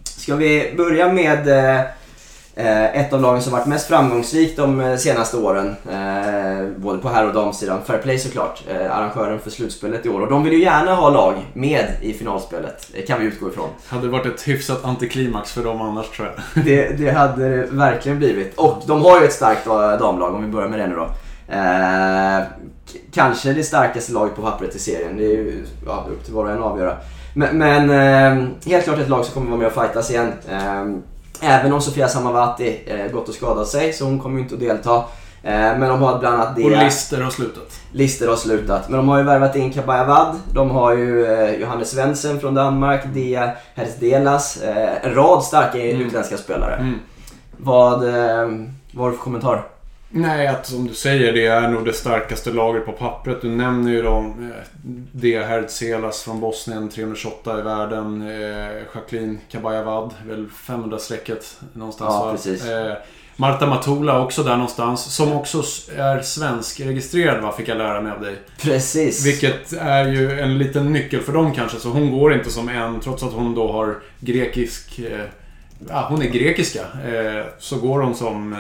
[0.04, 1.82] ska vi börja med eh,
[2.56, 5.76] ett av lagen som varit mest framgångsrikt de eh, senaste åren.
[5.92, 7.80] Eh, både på herr och damsidan.
[7.86, 10.22] Fair Play såklart, eh, arrangören för slutspelet i år.
[10.22, 13.70] Och de vill ju gärna ha lag med i finalspelet, kan vi utgå ifrån.
[13.88, 16.66] Hade det varit ett hyfsat antiklimax för dem annars tror jag.
[16.66, 18.56] Det, det hade det verkligen blivit.
[18.56, 21.08] Och de har ju ett starkt eh, damlag om vi börjar med det nu då.
[21.54, 22.44] Eh,
[23.14, 25.18] kanske det starkaste laget på pappret i serien.
[25.18, 26.98] Det är ju ja, upp till var och en att avgöra.
[27.34, 30.32] Men, men eh, helt klart ett lag som kommer vara med och fightas igen.
[31.42, 34.60] Även om Sofia Samavati eh, gått och skadat sig så hon kommer ju inte att
[34.62, 34.96] delta.
[35.44, 36.64] Eh, men de har bland annat det.
[36.64, 37.80] Och Lister har slutat.
[37.92, 38.90] Lister har slutat.
[38.90, 40.36] Men de har ju värvat in Kabayavad.
[40.54, 44.60] De har ju eh, Johannes Svensson från Danmark, Dia Herzdelas.
[45.04, 46.02] En rad starka Mm.
[46.02, 46.76] utländska spelare.
[46.76, 46.96] Mm.
[47.58, 48.00] Vad,
[48.92, 49.64] vad har du för kommentar?
[50.18, 53.42] Nej, att som du säger, det är nog det starkaste laget på pappret.
[53.42, 54.52] Du nämner ju dem.
[54.52, 54.64] eh,
[55.12, 58.22] Dea Herdselas från Bosnien, 328 i världen.
[58.22, 62.32] Eh, Jacqueline Kabayavad, väl 500-strecket någonstans Ja, va?
[62.32, 62.66] precis.
[62.66, 62.94] Eh,
[63.36, 65.02] Marta Matula också där någonstans.
[65.16, 65.58] Som också
[65.98, 68.36] är svenskregistrerad va, fick jag lära mig av dig.
[68.62, 69.26] Precis.
[69.26, 71.80] Vilket är ju en liten nyckel för dem kanske.
[71.80, 75.00] Så hon går inte som en, trots att hon då har grekisk...
[75.90, 76.82] Ja, hon är grekiska.
[77.60, 78.56] Så går hon som,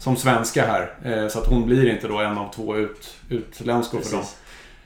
[0.00, 0.90] som svenska här.
[1.04, 4.24] Eh, så att hon blir inte då en av två ut, utländskor för dem.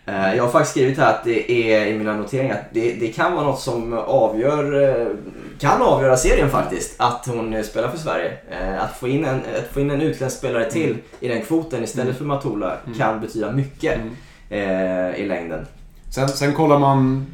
[0.07, 3.09] Eh, Jag har faktiskt skrivit här att det är i mina noteringar att det, det
[3.09, 5.07] kan vara något som avgör, eh,
[5.61, 6.95] kan avgöra serien faktiskt.
[7.01, 8.33] Att hon spelar för Sverige.
[8.81, 12.17] Att få in en, att få in en utländsk spelare till i den kvoten istället
[12.19, 14.01] för Matula kan betyda mycket
[14.51, 15.15] Mm.
[15.15, 15.67] i längden.
[16.11, 17.27] Sen, sen kollar man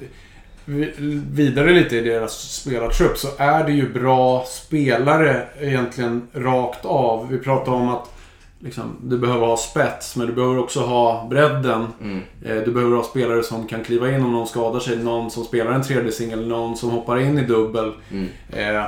[1.31, 7.29] vidare lite i deras spelartrupp så är det ju bra spelare egentligen rakt av.
[7.29, 8.13] Vi pratar om att
[8.59, 11.87] liksom, du behöver ha spets men du behöver också ha bredden.
[12.03, 12.21] Mm.
[12.45, 14.97] Eh, Du behöver ha spelare som kan kliva in om någon skadar sig.
[14.97, 17.93] Någon som spelar en tredje singel, någon som hoppar in i dubbel.
[18.11, 18.29] Mm.
[18.53, 18.85] Eh,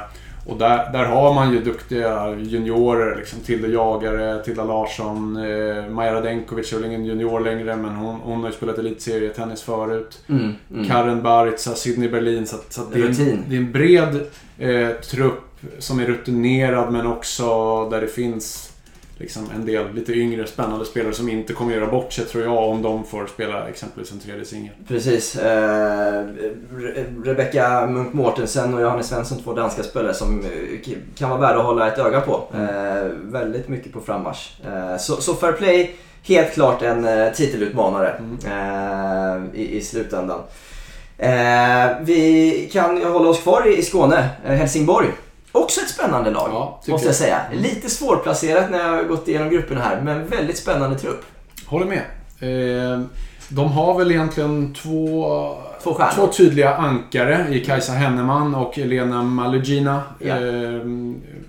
[0.47, 3.17] och där, där har man ju duktiga juniorer.
[3.17, 8.21] Liksom, Tilde Jagare, Tilda Larsson, eh, Maja Radenkovic är väl ingen junior längre men hon,
[8.21, 10.19] hon har ju spelat elitserietennis förut.
[10.29, 10.53] Mm.
[10.75, 10.89] Mm.
[10.89, 12.47] Karen Baritza, Sydney Berlin.
[12.47, 14.21] Så, så det, är en, det är en bred
[14.59, 17.45] eh, trupp som är rutinerad men också
[17.91, 18.72] där det finns
[19.19, 22.69] liksom, en del lite yngre spännande spelare som inte kommer göra bort sig tror jag
[22.69, 24.73] om de får spela exempelvis en tredje singel.
[24.89, 25.37] Precis.
[25.37, 26.23] Eh,
[26.73, 31.59] Re- Rebecca Munk Mortensen och Johannes Svensson, två danska spelare som eh, kan vara värda
[31.59, 32.45] att hålla ett öga på.
[32.55, 34.51] Eh, väldigt mycket på frammarsch.
[34.67, 35.91] Eh, så, så Fair Play,
[36.23, 38.15] helt klart en eh, titelutmanare
[38.47, 40.41] eh, i, i slutändan.
[42.01, 45.07] Vi kan hålla oss kvar i, i Skåne, Helsingborg.
[45.53, 47.41] Också ett spännande lag, Ja, måste jag säga.
[47.53, 51.25] Lite svårplacerat när jag har gått igenom grupperna här, men väldigt spännande trupp.
[51.67, 52.03] Håller med.
[52.41, 53.01] Eh,
[53.49, 55.27] de har väl egentligen två,
[55.83, 60.03] Två två tydliga ankare i Kajsa Henneman och Elena Malugina.
[60.19, 60.37] Ja.
[60.37, 60.85] Eh,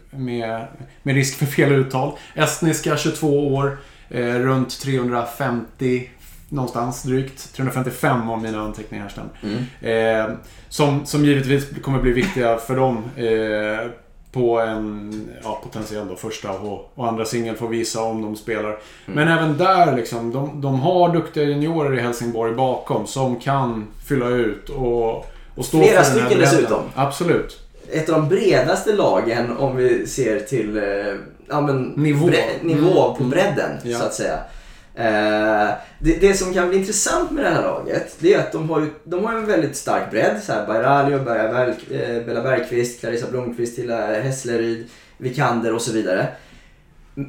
[0.09, 0.67] med,
[1.03, 2.11] med risk för fel uttal.
[2.35, 3.77] Estniska, 22 år.
[4.09, 6.09] Eh, runt 350
[6.53, 7.53] någonstans drygt.
[7.55, 9.31] 355 om mina anteckningar stämmer.
[9.43, 10.27] Mm.
[10.27, 10.35] Eh,
[10.69, 13.89] som, som givetvis kommer bli viktiga för dem eh,
[14.31, 18.79] på en ja, potentiell då, första och, och andra singel får visa om de spelar.
[19.05, 24.27] Men även där liksom, de, de har duktiga juniorer i Helsingborg bakom som kan fylla
[24.27, 26.81] ut och, Och stå Flera för den här stycken dessutom.
[26.95, 27.59] Absolut.
[27.91, 30.83] Ett av de bredaste lagen om vi ser till eh,
[31.49, 32.29] ja, men, Nivå.
[32.61, 33.29] nivå Mm, på mm.
[33.29, 33.99] bredden Ja.
[33.99, 34.39] så att säga.
[34.95, 38.69] Eh, det, det som kan bli intressant med det här laget det är att de
[38.69, 40.43] har, de har en väldigt stark bredd.
[40.43, 46.27] Så här, Bairalio, Berg, eh, Bella Bergqvist, Clarissa Blomqvist, Hilla Hässleryd, Vikander och så vidare.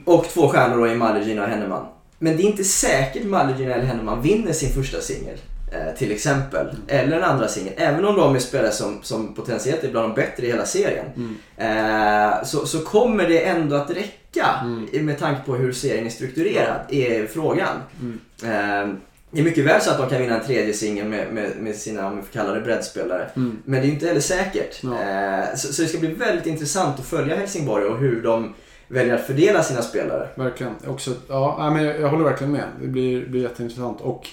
[0.04, 1.86] Och två stjärnor då i Malegin och Henneman.
[2.18, 5.38] Men det är inte säkert Malegin eller Henneman vinner sin första singel.
[5.74, 6.66] Eh, till exempel.
[6.88, 7.72] Eller en andra singel.
[7.76, 11.06] Även om de är spelare som, som potentiellt är bland de bättre i hela serien.
[11.16, 12.28] Mm.
[12.28, 14.20] Eh, så, så kommer det ändå att räcka
[14.62, 15.06] Mm.
[15.06, 17.76] med tanke på hur serien är strukturerad, är frågan.
[18.00, 18.18] Mm.
[18.42, 18.94] Eh,
[19.30, 21.76] det är mycket väl så att de kan vinna en tredje singel med, med, med
[21.76, 23.26] sina, om vi får kalla det breddspelare.
[23.36, 23.58] Mm.
[23.64, 24.80] Men det är ju inte heller säkert.
[24.82, 25.02] Ja.
[25.02, 28.54] Eh, så, så det ska bli väldigt intressant att följa Helsingborg och hur de
[28.88, 30.28] väljer att fördela sina spelare.
[30.34, 30.72] Verkligen.
[30.86, 32.64] Också, ja, men jag, jag håller verkligen med.
[32.80, 34.00] Det blir, blir jätteintressant.
[34.00, 34.28] Och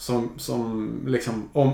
[0.00, 1.70] som, som liksom, om,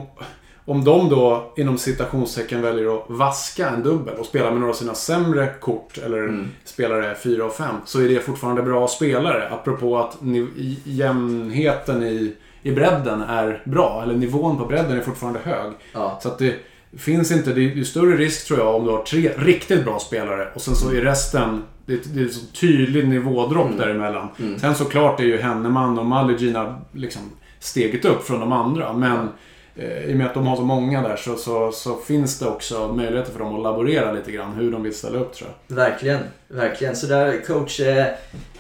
[0.65, 4.77] om de då inom citationstecken väljer att vaska en dubbel och spela med några av
[4.77, 6.49] sina sämre kort eller Mm.
[6.65, 9.49] spelare 4 och 5 så är det fortfarande bra spelare.
[9.51, 10.49] Apropå att ni,
[10.85, 14.01] jämnheten i, i bredden är bra.
[14.03, 15.73] Eller nivån på bredden är fortfarande hög.
[15.93, 16.19] Ja.
[16.23, 16.55] Så att det
[16.99, 20.49] finns inte, det är större risk tror jag om du har tre riktigt bra spelare
[20.55, 23.79] och sen så är resten, det är, det är så tydlig nivådropp Mm.
[23.79, 24.29] däremellan.
[24.39, 24.59] Mm.
[24.59, 27.23] Sen såklart är ju Henneman och Malegina liksom
[27.61, 29.29] steget upp från de andra men
[29.77, 32.47] eh, i och med att de har så många där så, så, så finns det
[32.47, 35.77] också möjligheter för dem att laborera lite grann hur de vill ställa upp tror jag.
[35.77, 36.97] Verkligen, verkligen.
[36.97, 38.07] Så där coach eh,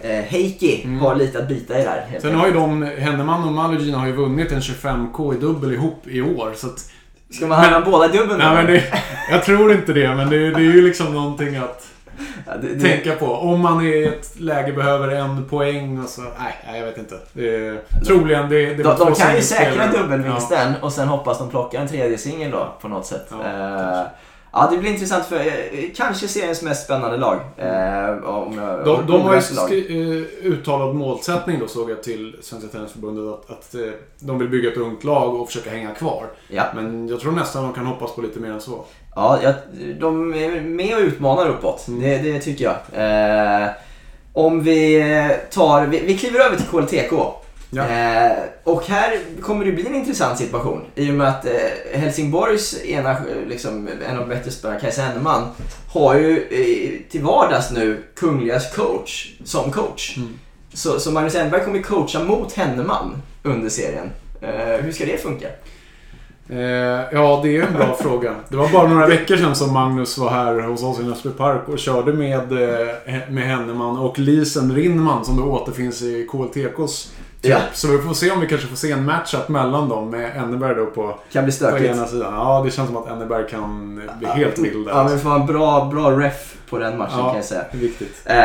[0.00, 0.98] eh, Heikki Mm.
[0.98, 2.18] har lite att bita i där.
[2.20, 6.06] Sen har ju de, Henneman och Malegina har ju vunnit en 25k i dubbel ihop
[6.06, 6.90] i år så att
[7.30, 8.84] Ska man hamna båda dubbeln Nej, men det,
[9.30, 11.86] jag tror inte det, men det, det är ju liksom någonting att
[12.46, 13.26] det, det, tänka på.
[13.26, 16.22] Om man i ett läge behöver en poäng och så...
[16.22, 17.18] Nej, jag vet inte.
[17.32, 21.50] Det är, troligen det, det de, de kan ju säkra dubbelvinsten och sen hoppas de
[21.50, 23.26] plockar en tredje singel då på något sätt.
[23.30, 24.02] Ja, Eh,
[24.52, 25.44] ja, det blir intressant för eh,
[25.96, 27.40] kanske seriens mest spännande lag.
[27.56, 30.02] Eh, om jag, De, de har ju skri,
[30.42, 33.80] eh, uttalad målsättning då såg jag till Svenska Tennisförbundet att, att eh,
[34.18, 36.26] de vill bygga ett ungt lag och försöka hänga kvar.
[36.48, 38.84] Ja, Men jag tror nästan de kan hoppas på lite mer än så.
[39.16, 39.54] Ja jag,
[40.00, 41.88] de är med och utmanar uppåt.
[41.88, 42.00] Mm.
[42.00, 42.76] Det, det tycker jag.
[43.62, 43.68] Eh,
[44.32, 45.02] om vi
[45.50, 47.12] tar, vi, vi kliver över till KLTK.
[47.70, 47.88] Ja.
[47.88, 52.84] Eh, och här kommer det bli en intressant situation i och med att eh, Helsingborgs
[52.84, 55.48] ena, liksom, en av de bättre spelarna, Kajsa Henneman,
[55.92, 60.16] har ju eh, till vardags nu Kungligas coach som coach.
[60.16, 60.38] Mm.
[60.72, 64.10] Så, så Magnus Enberg kommer coacha mot Henneman under serien.
[64.40, 65.46] Eh, hur ska det funka?
[66.48, 66.58] Eh,
[67.12, 68.34] ja, det är en bra fråga.
[68.48, 71.68] Det var bara några veckor sedan som Magnus var här hos oss i Näsby Park
[71.68, 77.54] och körde med, eh, med Henneman och Lisen Rindman som då återfinns i KLTKs trupp.
[77.54, 77.58] Ja.
[77.72, 80.74] Så vi får se om vi kanske får se en matchup mellan dem med Enneberg
[80.74, 81.90] då på, Kan bli på stökigt.
[81.96, 82.34] ena sidan.
[82.34, 84.88] Ja, det känns som att Enneberg kan bli helt vild.
[84.90, 87.26] Ja, men vi får ha en bra, bra ref på den matchen Ja.
[87.26, 87.62] kan jag säga.
[87.72, 88.22] Det är viktigt.
[88.24, 88.36] Eh,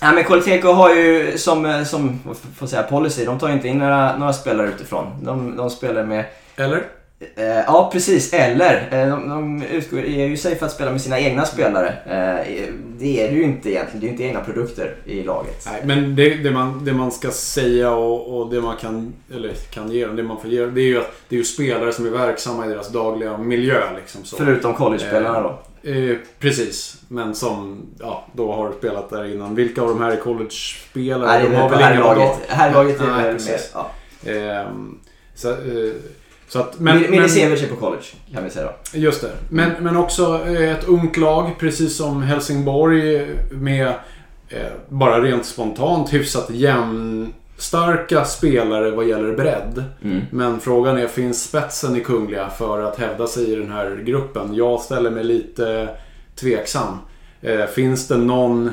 [0.00, 2.20] ja, men KLTK har ju som, eh, som
[2.58, 5.06] får säga, policy, de tar inte in några, några spelare utifrån.
[5.22, 6.24] De, de spelar med
[6.56, 6.82] Eller?
[7.18, 8.32] Eh, ja, precis.
[8.32, 11.88] Eller, eh, de, de utgår, är ju sig för att spela med sina egna spelare.
[11.88, 12.56] Eh,
[12.98, 14.00] det är det ju inte egentligen.
[14.00, 15.68] Det är ju inte egna produkter i laget.
[15.72, 19.52] Nej, men det, det, man, det man ska säga och, och det man kan, eller
[19.70, 21.92] kan ge dem, det man får ge det är ju att det är ju spelare
[21.92, 23.80] som är verksamma i deras dagliga miljö.
[23.96, 24.36] Liksom, så.
[24.36, 25.58] Förutom college-spelarna då.
[25.90, 29.54] Eh, precis, men som ja, då har spelat där innan.
[29.54, 31.26] Vilka av de här är college-spelare?
[31.26, 33.00] Nej, De har väl ingen av herrlaget.
[33.00, 33.60] Är väl mer...
[33.74, 33.90] Ja.
[34.30, 34.98] Ehm,
[35.34, 35.56] så, eh,
[36.48, 38.04] så att, Men, men, men, Milisevic är på college,
[38.34, 38.98] kan vi säga då.
[38.98, 39.30] just det.
[39.48, 43.88] Men, men också eh, ett ungt lag, precis som Helsingborg med
[44.48, 49.84] eh, bara rent spontant hyfsat jämnstarka spelare vad gäller bredd.
[50.04, 50.22] Mm.
[50.30, 54.54] Men frågan är, finns spetsen i Kungliga för att hävda sig i den här gruppen?
[54.54, 55.88] Jag ställer mig lite
[56.40, 56.98] tveksam.
[57.40, 58.70] Eh, finns det någon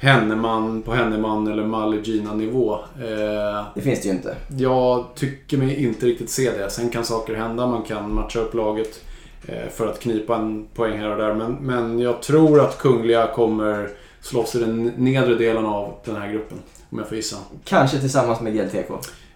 [0.00, 2.74] Henneman på Henneman eller Malegina-nivå?
[2.74, 4.36] Eh, Det finns det ju inte.
[4.58, 6.70] jag tycker mig inte riktigt se det.
[6.70, 7.66] Sen kan saker hända.
[7.66, 9.00] Man kan matcha upp laget
[9.46, 11.34] eh, för att knipa en poäng här och där.
[11.34, 13.88] Men, men jag tror att Kungliga kommer
[14.20, 16.58] slåss i den nedre delen av den här gruppen.
[16.90, 17.36] Om jag får gissa.
[17.64, 18.90] Kanske tillsammans med GLTK.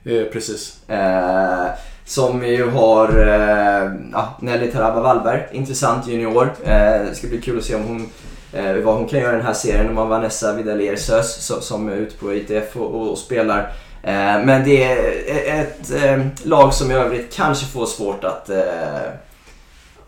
[0.04, 0.88] Eh, precis.
[0.88, 1.66] Eh,
[2.04, 6.52] som ju har eh, ja, Nelly Taraba Wallberg, intressant junior.
[6.64, 6.72] Eh,
[7.08, 8.08] det ska bli kul att se om hon,
[8.53, 9.88] eh, vad hon kan göra i den här serien.
[9.88, 13.59] Om man Vanessa Vidalier Sös som, som är ute på ITF och, och, och spelar.
[14.03, 19.12] Eh, men det är ett eh, lag som i övrigt kanske får svårt att eh,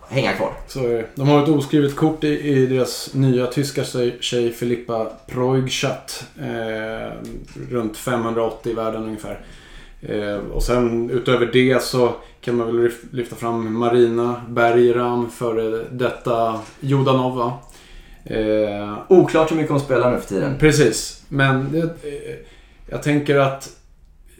[0.08, 0.52] hänga kvar.
[0.66, 1.04] Så är det.
[1.14, 6.24] De har ett oskrivet kort i, i deras nya tyska tjej, tjej Filippa Preugschat.
[6.38, 7.12] Eh,
[7.70, 9.40] runt 580 i världen ungefär.
[10.02, 16.60] Eh, och sen utöver det så kan man väl lyfta fram Marina Bergram, före detta
[16.80, 17.52] Jodanova.
[18.24, 20.56] Eh, Oklart hur mycket hon spelar nu för tiden.
[20.58, 22.36] Precis, men det, eh,
[22.86, 23.68] jag tänker att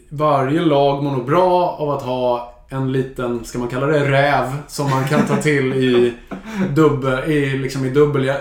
[0.09, 4.45] varje lag mår nog bra av att ha en liten, ska man kalla det räv,
[4.67, 6.13] som man kan ta till i
[6.75, 8.29] dubbel, i, liksom i dubbel.
[8.29, 8.35] Eh,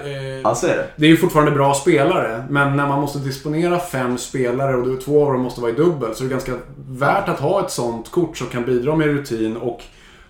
[0.45, 0.86] Ja, så är det.
[0.97, 5.26] det är ju fortfarande bra spelare, men när man måste disponera fem spelare och två
[5.26, 6.53] av dem måste vara i dubbel så är det ganska
[6.88, 9.82] värt att ha ett sånt kort som kan bidra med rutin och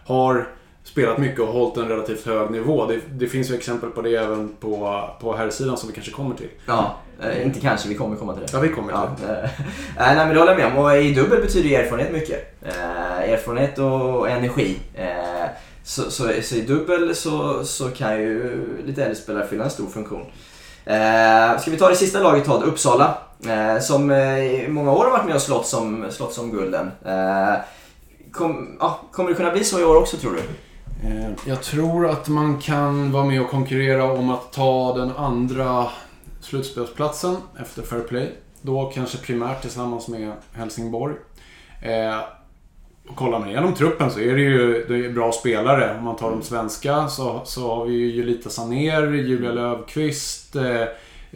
[0.06, 0.48] har
[0.84, 2.86] spelat mycket och hållit en relativt hög nivå.
[2.86, 6.12] Det, det finns ju exempel på det även på, på här sidan som vi kanske
[6.12, 6.48] kommer till.
[6.66, 8.48] Ja, eh, inte kanske, vi kommer komma till det.
[8.52, 9.50] Ja, vi kommer till Ja, eh,
[9.98, 10.84] nej, men det håller jag med om.
[10.84, 12.62] Och i dubbel betyder erfarenhet mycket.
[12.62, 14.78] Eh, erfarenhet och energi.
[14.94, 15.48] Eh,
[15.84, 19.86] så, så, så i dubbel så, så kan ju lite äldre spelare fylla en stor
[19.86, 20.26] funktion.
[20.84, 23.18] Eh, ska vi ta det sista laget Todd, Uppsala.
[23.46, 26.90] Eh, som eh, i många år har varit med och slått som, slått som gulden.
[27.04, 27.54] Eh,
[28.32, 30.40] kom, ja, kommer det kunna bli så i år också tror du?
[31.02, 35.86] Eh, jag tror att man kan vara med och konkurrera om att ta den andra
[36.40, 38.32] slutspelsplatsen efter Fair Play.
[38.62, 41.14] Då kanske primärt tillsammans med Helsingborg.
[41.82, 42.18] Eh,
[43.08, 45.96] och kollar man igenom truppen så är det ju det är bra spelare.
[45.98, 50.56] Om man tar de svenska så, så har vi ju Julita Saner, Julia Löfqvist.
[50.56, 50.84] eh,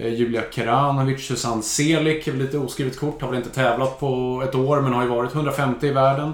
[0.07, 3.23] Julia Keranovic, Susanne Selik, lite oskrivet kort.
[3.23, 6.33] Har väl inte tävlat på ett år men har ju varit 150 i världen.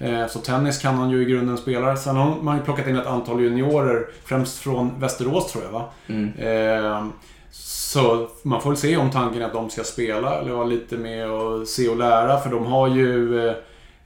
[0.00, 1.96] Eh, Så tennis kan han ju i grunden spela.
[1.96, 5.84] Sen har man ju plockat in ett antal juniorer, främst från Västerås tror jag va?
[6.06, 6.32] Mm.
[6.38, 7.04] Eh,
[7.50, 10.96] Så man får väl se om tanken är att de ska spela eller vara lite
[10.96, 12.40] med och se och lära.
[12.40, 13.54] För de har ju eh,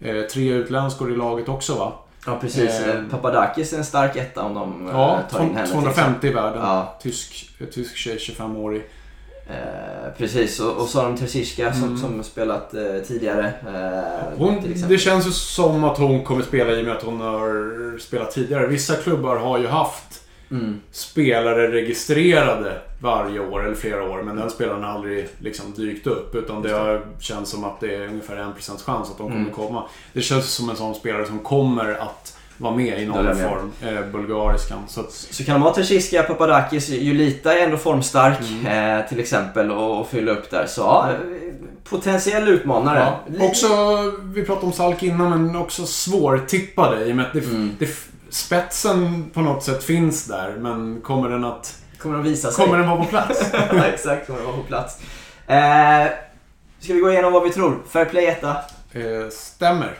[0.00, 1.92] eh, tre utländskor i laget också va?
[2.26, 2.80] Ja precis.
[2.80, 5.62] Eh, Eh, Papadakis är en stark etta om de eh, Ja, tar in henne.
[5.66, 6.60] till 250 i världen.
[6.62, 6.98] Ja.
[7.02, 8.82] Tysk, eh, tysk tjej, 25-årig.
[9.50, 11.96] Eh, precis, och, och de Terziska som, Mm.
[11.98, 13.52] som spelat eh, tidigare.
[13.66, 14.56] Eh, Hon,
[14.88, 18.30] det känns ju som att hon kommer spela i och med att hon har spelat
[18.30, 18.66] tidigare.
[18.66, 20.04] Vissa klubbar har ju haft
[20.52, 20.80] Mm.
[20.92, 26.34] spelare registrerade varje år eller flera år men den spelaren har aldrig liksom dykt upp
[26.34, 29.52] utan det har känts som att det är ungefär 1% chans att de kommer Mm.
[29.52, 29.82] komma.
[30.12, 33.36] Det känns som en sån spelare som kommer att vara med i någon med.
[33.48, 33.72] form.
[33.82, 34.78] Eh, bulgariskan.
[34.88, 38.98] Så att, Så kan de ha Terziska, Papadakis, Julita är ändå formstark Mm.
[39.00, 40.66] eh, till exempel och, och fylla upp där.
[40.66, 41.16] Så ja, eh,
[41.90, 42.98] potentiell utmanare.
[43.38, 43.46] ja.
[43.46, 43.68] Också,
[44.22, 47.76] vi pratade om Salk innan men också svårtippade i och med att det, Mm.
[47.78, 47.88] det,
[48.30, 52.64] spetsen på något sätt finns där men kommer den att Kommer de visa sig?
[52.64, 53.44] Kommer den vara på plats?
[53.52, 54.98] ja, exakt, kommer de vara på plats.
[55.46, 56.06] Eh,
[56.80, 57.78] ska vi gå igenom vad vi tror?
[57.90, 58.50] Fair play etta.
[58.92, 59.94] eh, stämmer.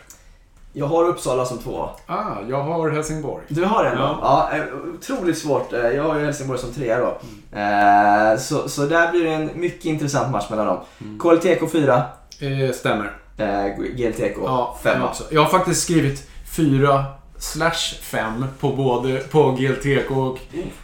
[0.73, 1.89] Jag har Uppsala som två.
[2.07, 3.45] Ah, jag har Helsingborg.
[3.49, 3.91] Du har då?
[3.97, 4.19] Ja.
[4.23, 4.57] Ja.
[4.57, 4.63] eh,
[4.95, 5.73] otroligt svårt.
[5.73, 7.19] Eh, Jag har ju Helsingborg som trea då.
[7.59, 10.79] Eh, så, så där blir det en mycket intressant match mellan dem.
[11.01, 11.19] Mm.
[11.19, 12.03] KLTK 4,
[12.41, 13.13] Eh, stämmer.
[13.37, 13.67] eh,
[13.97, 15.03] GLTK Ja, 5.
[15.03, 15.25] också.
[15.31, 17.05] Jag har faktiskt skrivit 4
[17.39, 20.39] slash 5 på både på GLTK och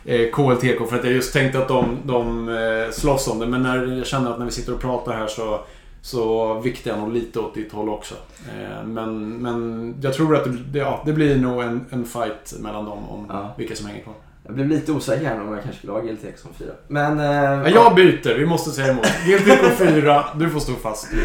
[0.04, 3.46] eh, KLTK för att jag just tänkte att de, de eh, slåss om det.
[3.46, 5.60] Men när jag känner att när vi sitter och pratar här så,
[6.06, 8.14] så viktar jag nog lite åt ditt håll också.
[8.48, 12.84] Eh, men, men jag tror att det, ja, det blir nog en, en fight mellan
[12.84, 13.54] dem om Ja.
[13.58, 14.14] vilka som hänger kvar.
[14.44, 16.68] Jag blev lite osäker här om jag kanske skulle ha GLTK som 4.
[16.88, 17.20] Men...
[17.20, 19.06] Eh, Ja, jag byter, vi måste säga emot.
[19.26, 21.20] GLTK 4, du får stå fast vid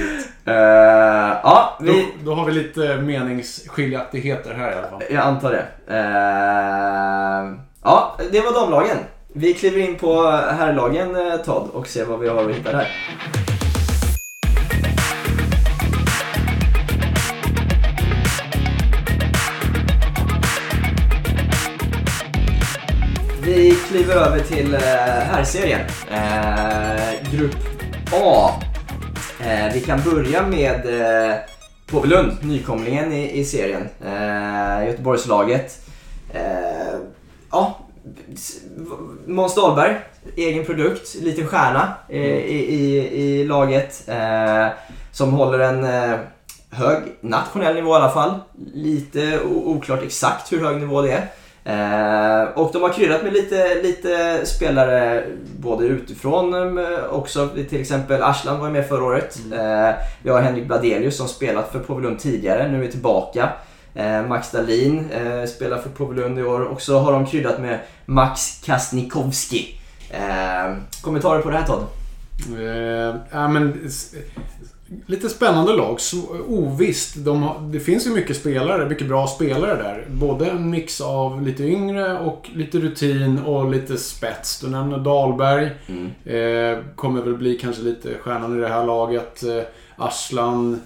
[0.46, 0.56] eh,
[1.44, 5.02] ja, Då, vi, då har vi lite meningsskiljaktigheter här i alla fall.
[5.10, 5.68] jag antar det.
[5.88, 8.98] Eh, ja, det var damlagen.
[9.34, 11.16] Vi kliver in på herrlagen
[11.46, 12.88] Todd och ser vad vi har att hitta där.
[23.92, 25.82] Kliver över till eh, herrserien.
[26.12, 27.56] Eh, grupp
[28.14, 28.50] A.
[29.40, 31.36] Eh, vi kan börja med eh,
[31.88, 33.90] Påvelund, nykomlingen i, i serien.
[34.06, 35.82] Eh, Göteborgslaget.
[36.34, 37.00] Eh,
[37.52, 37.80] ja,
[39.26, 39.96] Måns Dahlberg,
[40.38, 44.04] egen produkt, liten stjärna eh, i, i, i laget.
[44.08, 44.68] Eh,
[45.12, 46.20] som håller en eh,
[46.70, 48.40] hög nationell nivå i alla fall.
[48.74, 51.28] Lite oklart exakt hur hög nivå det är.
[51.64, 55.24] Eh, och de har kryddat med lite, lite spelare
[55.58, 57.50] både utifrån eh, också.
[57.70, 59.40] Till exempel Arslan var med förra året.
[59.54, 63.50] Eh, vi har Henrik Bladelius som spelat för Påvelund tidigare, nu är tillbaka.
[63.96, 65.10] Eh, Max Dahlin
[65.48, 69.78] spelar för Påvelund i år och så har de kryddat med Max Kasnikowski.
[71.02, 71.86] Kommentarer på det här Todd?
[73.32, 73.90] Ja, men,
[75.06, 76.02] lite spännande lag.
[76.02, 76.18] Så,
[76.48, 77.16] ovisst.
[77.16, 80.06] De har, det finns ju mycket spelare, mycket bra spelare där.
[80.10, 84.60] Både en mix av lite yngre och lite rutin och lite spets.
[84.60, 85.66] Du nämner Dahlberg.
[86.26, 89.44] Eh, kommer väl bli kanske lite stjärnan i det här laget.
[89.44, 89.64] Eh,
[89.96, 90.82] Arslan.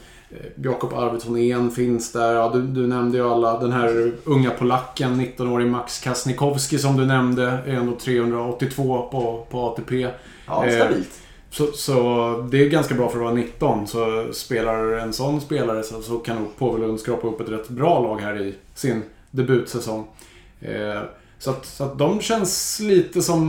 [0.64, 2.34] Jakob Arvidsson finns där.
[2.34, 3.60] Ja, du, du, nämnde ju alla.
[3.60, 9.66] Den här unga polacken, 19-årig Max Kasnikowski som du nämnde, är ändå 382 på, på
[9.66, 10.08] ATP.
[10.48, 11.25] Ja, stabilt.
[11.56, 13.88] Så, så, det är ganska bra för att vara 19.
[13.88, 18.00] Så spelar en sån spelare så, så kan nog Påvelund skrapa upp ett rätt bra
[18.00, 20.08] lag här i sin debutsäsong.
[20.62, 21.02] Eh,
[21.40, 23.42] så, att, så att de känns lite som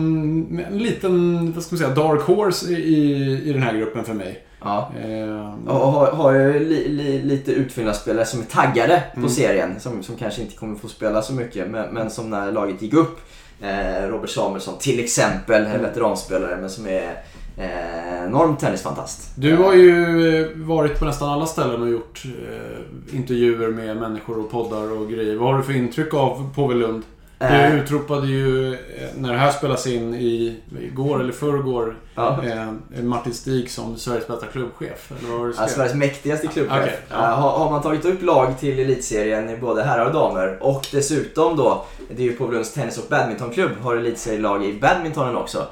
[0.68, 4.44] en liten, vad ska man säga, dark horse i, i den här gruppen för mig.
[4.60, 4.92] Ja.
[5.04, 9.30] Eh, och har, har ju li, li, lite utfyllnadsspelare som är taggade på mm.
[9.30, 9.80] serien.
[9.80, 12.94] Som, som kanske inte kommer få spela så mycket, men, men som när laget gick
[12.94, 13.20] upp.
[13.60, 15.82] Eh, Robert Samuelsson till exempel, en mm.
[15.82, 17.22] veteranspelare, men som är
[17.56, 19.30] enorm tennisfantast.
[19.34, 24.38] Du har ju eh, varit på nästan alla ställen och gjort eh, intervjuer med människor
[24.38, 25.36] och poddar och grejer.
[25.36, 27.02] Vad har du för intryck av Påvelund?
[27.38, 27.76] Du eh.
[27.76, 28.78] utropade ju eh,
[29.16, 32.44] när det här spelas in i igår eller förrgår ja.
[32.44, 35.12] eh, Martin Stig som Sveriges bästa klubbchef.
[35.18, 36.82] Eller vad ja, Sveriges mäktigaste klubbchef.
[36.82, 37.16] Okay, ja.
[37.16, 41.56] har, har, man tagit upp lag till elitserien i både herrar och damer och dessutom
[41.56, 45.66] då, det är ju Påvelunds tennis och badmintonklubb, har elitserielag i badmintonen också.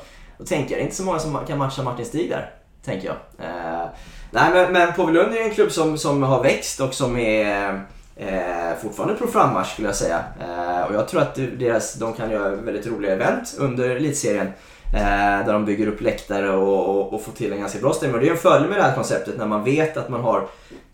[0.48, 2.50] Tänker jag, det är inte så många som kan matcha Martin Stig där.
[2.84, 3.16] Tänker jag.
[3.48, 3.86] Eh,
[4.30, 7.84] nej men, men Påvelund är en klubb som, som har växt och som är
[8.16, 10.24] eh, fortfarande på frammarsch skulle jag säga.
[10.40, 14.52] Eh, och jag tror att deras, de kan göra väldigt roliga event under elitserien.
[14.94, 18.14] Eh, där de bygger upp läktare och, och, och får till en ganska bra stämning.
[18.14, 20.46] Och det är en fördel med det här konceptet när man vet att man har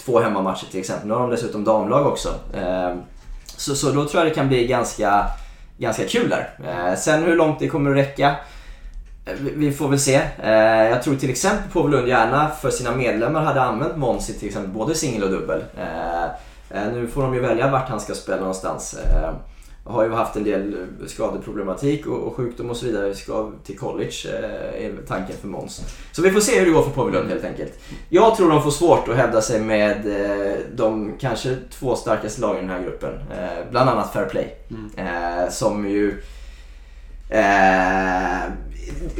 [0.04, 1.08] två hemmamatcher till exempel.
[1.08, 2.28] Nu har de dessutom damlag också.
[2.54, 2.94] Eh,
[3.46, 5.26] så, så då tror jag det kan bli ganska,
[5.78, 6.50] ganska kul där.
[6.64, 8.36] Eh, sen hur långt det kommer att räcka
[9.34, 10.20] vi får väl se.
[10.42, 14.48] Eh, jag tror till exempel Påvelund gärna för sina medlemmar hade använt Måns i till
[14.48, 15.64] exempel både singel och dubbel.
[15.78, 16.24] Eh,
[16.70, 18.98] eh, nu får de ju välja vart han ska spela någonstans.
[19.84, 23.14] Har ju haft en del skadeproblematik och sjukdom och så vidare.
[23.14, 24.28] Ska till college
[24.78, 25.82] är tanken för Måns.
[26.12, 27.72] Så vi får se hur det går för Påvelund helt enkelt.
[28.08, 30.06] Jag tror de får svårt att hävda sig med
[30.74, 33.12] de kanske två starkaste lagen i den här gruppen.
[33.70, 34.56] Bland annat Fair Play.
[34.70, 35.50] Mm.
[35.50, 36.22] Som ju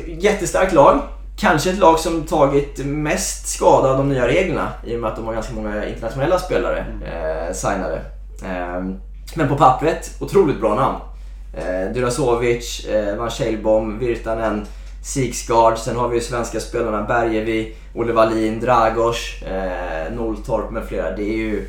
[0.06, 1.00] jättestarkt lag.
[1.36, 5.16] Kanske ett lag som tagit mest skada av de nya reglerna i och med att
[5.16, 7.96] de har ganska många internationella spelare eh, signade.
[8.44, 8.84] Eh,
[9.34, 10.98] men på pappret, otroligt bra namn.
[11.56, 14.66] Eh, Durasovic, eh, Van Scheilbom, Virtanen,
[15.02, 15.78] Sigsgaard.
[15.78, 21.16] Sen har vi ju svenska spelarna Bergevi, Olle Wallin, Dragos, eh, Noltorp med flera.
[21.16, 21.68] Det är ju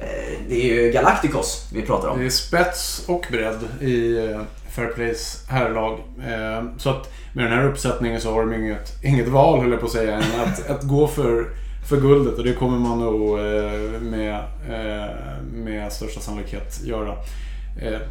[0.00, 2.18] eh, det är ju Galacticos vi pratar om.
[2.18, 4.40] Det är spets och bredd i eh,
[4.74, 5.98] Fairplays herrlag.
[6.18, 9.80] Eh, så att med den här uppsättningen så har de inget, inget val, höll jag
[9.80, 11.46] på att säga, än att, att gå för,
[11.88, 12.38] för guldet.
[12.38, 14.34] Och det kommer man nog eh, med,
[14.68, 15.14] eh,
[15.52, 17.14] med största sannolikhet göra.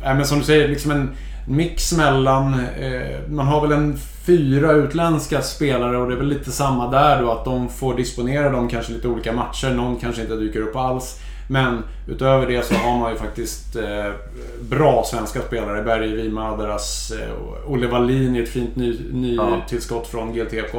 [0.01, 1.09] men som du säger, liksom en
[1.47, 2.66] mix mellan...
[3.28, 7.32] man har väl en fyra utländska spelare och det är väl lite samma där då
[7.32, 9.74] att de får disponera dem kanske lite olika matcher.
[9.74, 11.20] Någon kanske inte dyker upp alls.
[11.54, 14.12] Men utöver det så har man ju faktiskt eh,
[14.62, 15.84] bra svenska spelare.
[15.84, 19.62] Bergevi, Madaras, eh, Olle Wallin är ett fint ny, ny ja.
[19.70, 20.74] tillskott från GLTK.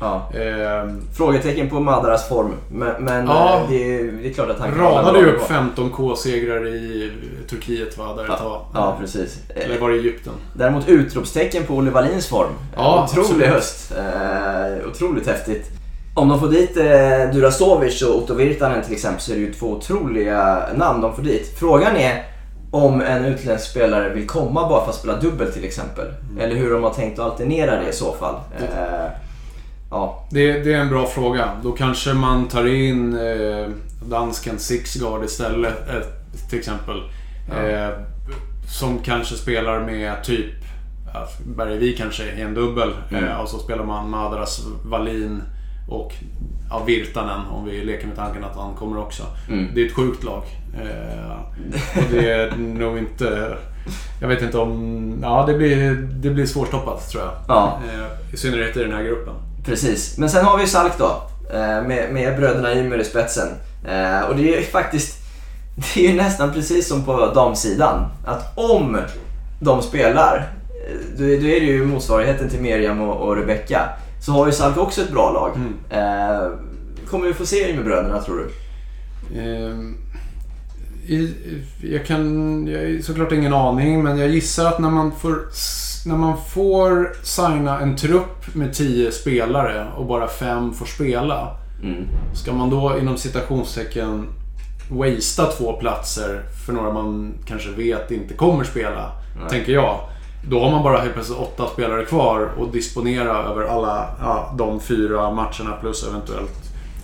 [0.00, 0.30] Ja.
[0.34, 2.52] Eh, Frågetecken på Madaras form.
[2.70, 5.90] Men, men ja, eh, det, det, är klart att han kan Radade ju upp 15
[5.90, 7.12] K-segrar i
[7.50, 8.60] Turkiet va, där ett tag.
[8.74, 9.38] Ja, precis.
[9.48, 10.32] Eller var det Egypten?
[10.52, 12.52] Däremot utropstecken på Olle Wallins form.
[12.76, 13.48] Ja, Otrolig absolut.
[13.48, 13.92] höst.
[13.98, 15.77] Eh, otroligt häftigt.
[16.18, 19.52] Om de får dit eh, Durasovic och Otto Virtanen till exempel så är det ju
[19.52, 21.54] två otroliga namn de får dit.
[21.58, 22.24] Frågan är
[22.70, 26.06] om en utländsk spelare vill komma bara för att spela dubbel till exempel.
[26.06, 26.40] Mm.
[26.40, 28.34] Eller hur de har tänkt att alternera det i så fall.
[28.58, 29.10] Eh,
[29.90, 30.26] ja.
[30.30, 31.50] det, det, är en bra fråga.
[31.62, 33.68] Då kanske man tar in eh,
[34.08, 35.94] dansken Sixguard istället eh,
[36.50, 37.02] till exempel.
[37.50, 37.68] Ja.
[37.68, 37.90] Eh,
[38.68, 40.54] som kanske spelar med typ
[41.56, 43.24] Bergevik kanske i en dubbel mm.
[43.24, 45.42] Eh, och så spelar man Madras Wallin
[45.88, 46.12] och
[46.70, 49.22] ja, Virtanen, om vi leker med tanken att han kommer också.
[49.48, 49.66] Mm.
[49.74, 50.42] Det är ett sjukt lag.
[50.74, 51.32] Eh,
[51.98, 53.56] och det är nog inte...
[54.20, 55.18] Jag vet inte om...
[55.22, 57.32] Ja, det blir, det blir svårstoppat tror jag.
[57.48, 57.78] Ja.
[57.94, 59.34] Eh, I synnerhet i den här gruppen.
[59.64, 60.18] Precis.
[60.18, 61.22] Men sen har vi Salk då.
[61.52, 63.48] Eh, med, med bröderna Ymer i spetsen.
[63.84, 65.18] Eh, och det är ju faktiskt...
[65.94, 68.06] Det är ju nästan precis som på damsidan.
[68.24, 68.98] Att om
[69.60, 70.52] de spelar,
[70.88, 73.88] eh, då är det ju motsvarigheten till Miriam och, och Rebecca
[74.20, 75.56] så har ju Salk också ett bra lag.
[75.56, 75.74] Mm.
[75.90, 76.50] Eh,
[77.10, 78.50] kommer vi få se Ymerbröderna tror du?
[79.40, 79.74] Eh,
[81.82, 82.66] jag kan...
[82.66, 85.48] Jag har såklart ingen aning, men jag gissar att när man får
[86.06, 91.56] när man får signa en trupp med tio spelare och bara fem får spela.
[91.82, 92.04] Mm.
[92.34, 94.26] Ska man då inom citationstecken
[94.90, 99.12] wastea två platser för några man kanske vet inte kommer spela?
[99.40, 99.50] Nej.
[99.50, 100.00] Tänker jag.
[100.48, 104.80] Då har man bara helt plötsligt åtta spelare kvar och disponera över alla ja, de
[104.80, 106.54] fyra matcherna plus eventuellt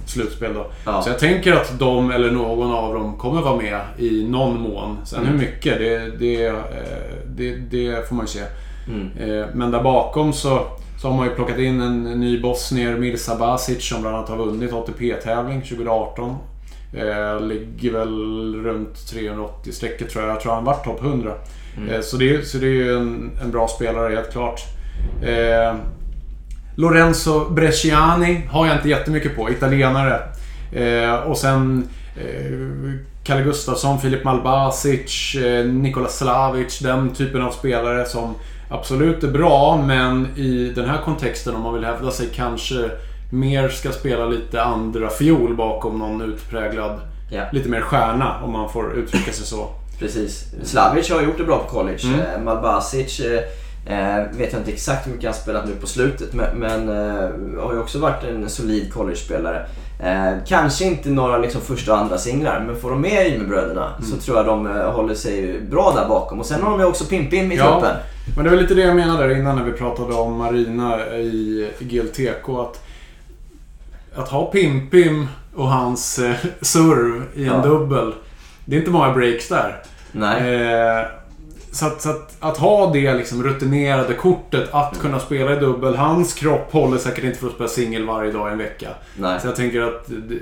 [0.06, 0.66] slutspel då.
[0.86, 1.02] Ja.
[1.02, 4.98] Så jag tänker att de eller någon av dem kommer vara med i någon mån.
[5.04, 5.32] Sen Mm.
[5.32, 6.54] hur mycket, det, det, eh,
[7.26, 8.40] det, det får man ju se.
[8.88, 9.10] Mm.
[9.40, 10.60] Eh, Men där bakom så,
[11.02, 14.36] så har man ju plockat in en ny bosnier, Mirza Basic, som bland annat har
[14.36, 16.36] vunnit ATP-tävling 2018.
[16.94, 20.34] Eh, ligger väl runt 380-strecket tror jag.
[20.34, 21.32] Jag tror han varit topp 100.
[21.90, 24.60] Eh, så, det, är- så det är ju en, en bra spelare, helt klart.
[25.22, 25.74] Eh,
[26.76, 30.20] Lorenzo Bresciani har jag inte jättemycket på, italienare.
[30.72, 32.94] Eh, och sen eh,
[33.24, 36.78] Kalle Gustafsson, Filip Malbasic, eh, Nikola Slavic.
[36.78, 38.34] Den typen av spelare som
[38.70, 42.90] absolut är bra, men i den här kontexten om man vill hävda sig kanske
[43.32, 47.00] mer ska spela lite andra fiol bakom någon utpräglad,
[47.30, 47.42] Ja.
[47.52, 49.68] lite mer stjärna om man får uttrycka sig så.
[49.98, 50.44] Precis.
[50.64, 51.98] Slavic har gjort det bra på college.
[52.04, 52.20] Mm.
[52.20, 53.40] Eh, Malbasic eh,
[53.86, 57.30] eh, vet jag inte exakt hur mycket han spelat nu på slutet men, men eh,
[57.64, 59.66] har ju också varit en solid college-spelare.
[60.02, 64.10] Eh, kanske inte några liksom, första och andra singlar men får de med Ymerbröderna Mm.
[64.10, 66.40] så tror jag de eh, håller sig bra där bakom.
[66.40, 67.70] Och sen har de ju också Pimpim i Ja.
[67.72, 67.96] truppen.
[68.36, 71.68] Men det var lite det jag menade där innan när vi pratade om Marina i
[71.78, 72.48] GLTK.
[72.60, 72.80] Att,
[74.16, 77.62] att ha Pimpim och hans eh, serv i en Ja.
[77.62, 78.12] dubbel.
[78.64, 79.82] Det är inte många breaks där.
[80.12, 80.54] Nej.
[80.64, 81.04] Eh,
[81.72, 85.96] så att, så att, att ha det liksom rutinerade kortet att kunna spela i dubbel.
[85.96, 88.88] Hans kropp håller säkert inte för att spela singel varje dag i en vecka.
[89.18, 89.40] Nej.
[89.40, 90.38] Så jag tänker att det,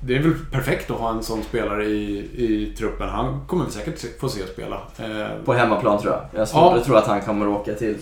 [0.00, 3.08] det är väl perfekt att ha en sån spelare i, i truppen.
[3.08, 4.76] Han kommer vi säkert få se spela.
[4.98, 6.40] Eh, På hemmaplan tror jag.
[6.40, 6.76] Jag Ja.
[6.76, 7.96] att tro att han kommer åka till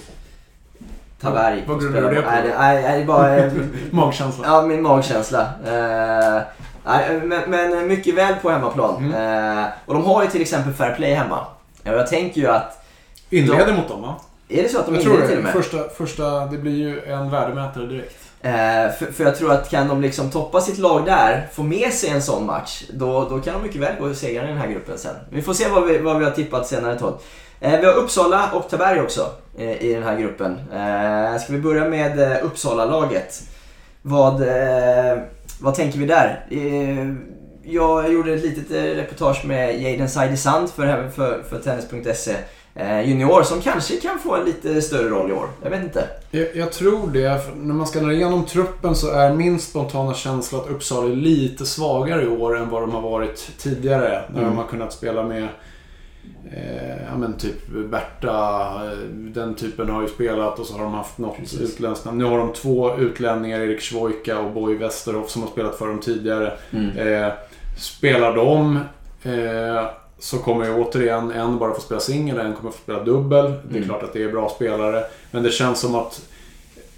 [1.20, 1.64] Taberg.
[1.66, 2.30] Vad grundar du det på-?
[2.30, 3.50] Nej, det- nej, nej, bara...
[3.90, 4.44] magkänsla.
[4.46, 5.40] Ja, min magkänsla.
[5.66, 6.42] Eh,
[6.84, 8.96] nej, men, men mycket väl på hemmaplan.
[8.96, 9.58] Mm.
[9.58, 11.46] Eh, och de har ju till exempel Fair Play hemma.
[11.84, 12.84] Och jag tänker ju att...
[13.30, 14.14] Inleder mot dem va?
[14.48, 15.54] Är det så att de jag tror inleder till och det.
[15.54, 15.64] med?
[15.64, 18.16] Första, första, det blir ju en värdemätare direkt.
[18.42, 18.52] Eh,
[18.98, 22.10] för, för jag tror att kan de liksom toppa sitt lag där, få med sig
[22.10, 24.68] en sån match, då, då kan de mycket väl gå och segra i den här
[24.68, 25.14] gruppen sen.
[25.30, 27.18] Vi får se vad vi, vad vi har tippat senare Todd.
[27.60, 30.58] Eh, vi har Uppsala och Taberg också eh, i den här gruppen.
[30.72, 33.42] Eh, ska vi börja med eh, Uppsala-laget?
[34.02, 35.18] Vad, eh,
[35.62, 36.46] vad tänker vi där?
[36.50, 37.14] Eh,
[37.64, 42.34] jag gjorde ett litet eh, reportage med Jaden Saidisand för, för, för Tennis.se
[42.74, 45.48] eh, Junior som kanske kan få en lite större roll i år.
[45.62, 46.04] Jag vet inte.
[46.30, 47.40] Jag, jag tror det.
[47.56, 51.66] När man ska dra igenom truppen så är min spontana känsla att Uppsala är lite
[51.66, 54.22] svagare i år än vad de har varit tidigare.
[54.28, 54.50] När Mm.
[54.50, 55.48] de har kunnat spela med
[56.52, 60.94] eh, ja, men typ Berta, eh, den typen har ju spelat och så har de
[60.94, 61.60] haft något Precis.
[61.60, 62.18] utländskt namn.
[62.18, 66.00] Nu har de två utlänningar, Erik Schwoika och Boy Westerhoff som har spelat för dem
[66.00, 66.52] tidigare.
[66.96, 67.32] Eh,
[67.78, 68.76] spelar de
[69.22, 69.86] eh,
[70.18, 73.44] så kommer ju återigen en bara få spela singel, en kommer få spela dubbel.
[73.44, 73.84] Det är Mm.
[73.88, 75.04] klart att det är bra spelare.
[75.30, 76.22] Men det känns som att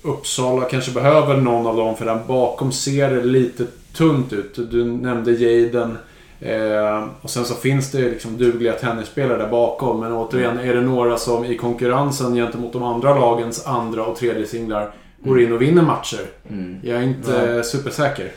[0.02, 3.64] Uppsala kanske behöver någon av dem för där bakom ser det lite
[3.96, 4.54] tunt ut.
[4.70, 5.98] Du nämnde Jaden.
[6.44, 10.00] Eh, och sen så finns det liksom dugliga tennisspelare där bakom.
[10.00, 14.46] Men återigen, är det några som i konkurrensen gentemot de andra lagens andra och tredje
[14.46, 16.26] singlar går in och vinner matcher?
[16.50, 16.78] Mm.
[16.82, 18.32] Jag är inte supersäker.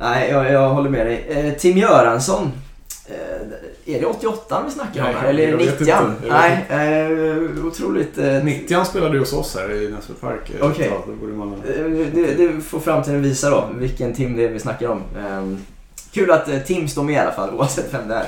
[0.00, 1.26] Nej, jag, jag håller med dig.
[1.28, 2.52] Eh, Tim Göransson.
[3.08, 5.28] Eh, är det 88 vi snackar om Nej, här?
[5.28, 6.26] Eller är jag det vet 90 inte.
[6.26, 8.18] Jag vet Nej, eh, otroligt...
[8.18, 10.52] Eh, 90 spelade ju hos oss här i Näsby Park.
[10.60, 10.90] Okej.
[11.20, 11.62] borde man...
[12.14, 15.02] det, det får framtiden visa då, vilken Tim det är vi snackar om.
[16.16, 18.26] Kul att eh, Tim står med i alla fall, oavsett vem det är.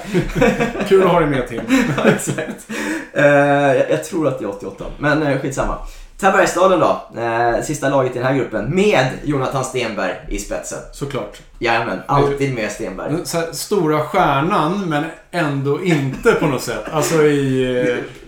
[0.88, 1.60] Kul att ha dig med Tim.
[1.96, 2.68] Ja, Exakt.
[3.12, 5.78] Eh, jag, jag tror att det är 88, men eh, skitsamma.
[6.20, 10.78] Tabergsdalen då, eh, sista laget i den här gruppen, med Jonathan Stenberg i spetsen.
[10.92, 11.38] Såklart.
[11.58, 13.12] Jajamän, alltid med Stenberg.
[13.12, 16.84] Här, stora stjärnan, men ändå inte på något sätt.
[16.92, 17.80] Alltså i...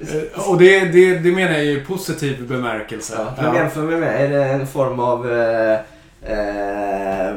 [0.02, 3.14] eh, Och det, det, det menar jag i positiv bemärkelse.
[3.36, 5.32] Ja, men jämför med mig, är det en form av...
[5.32, 5.78] Eh,
[6.22, 7.34] eh,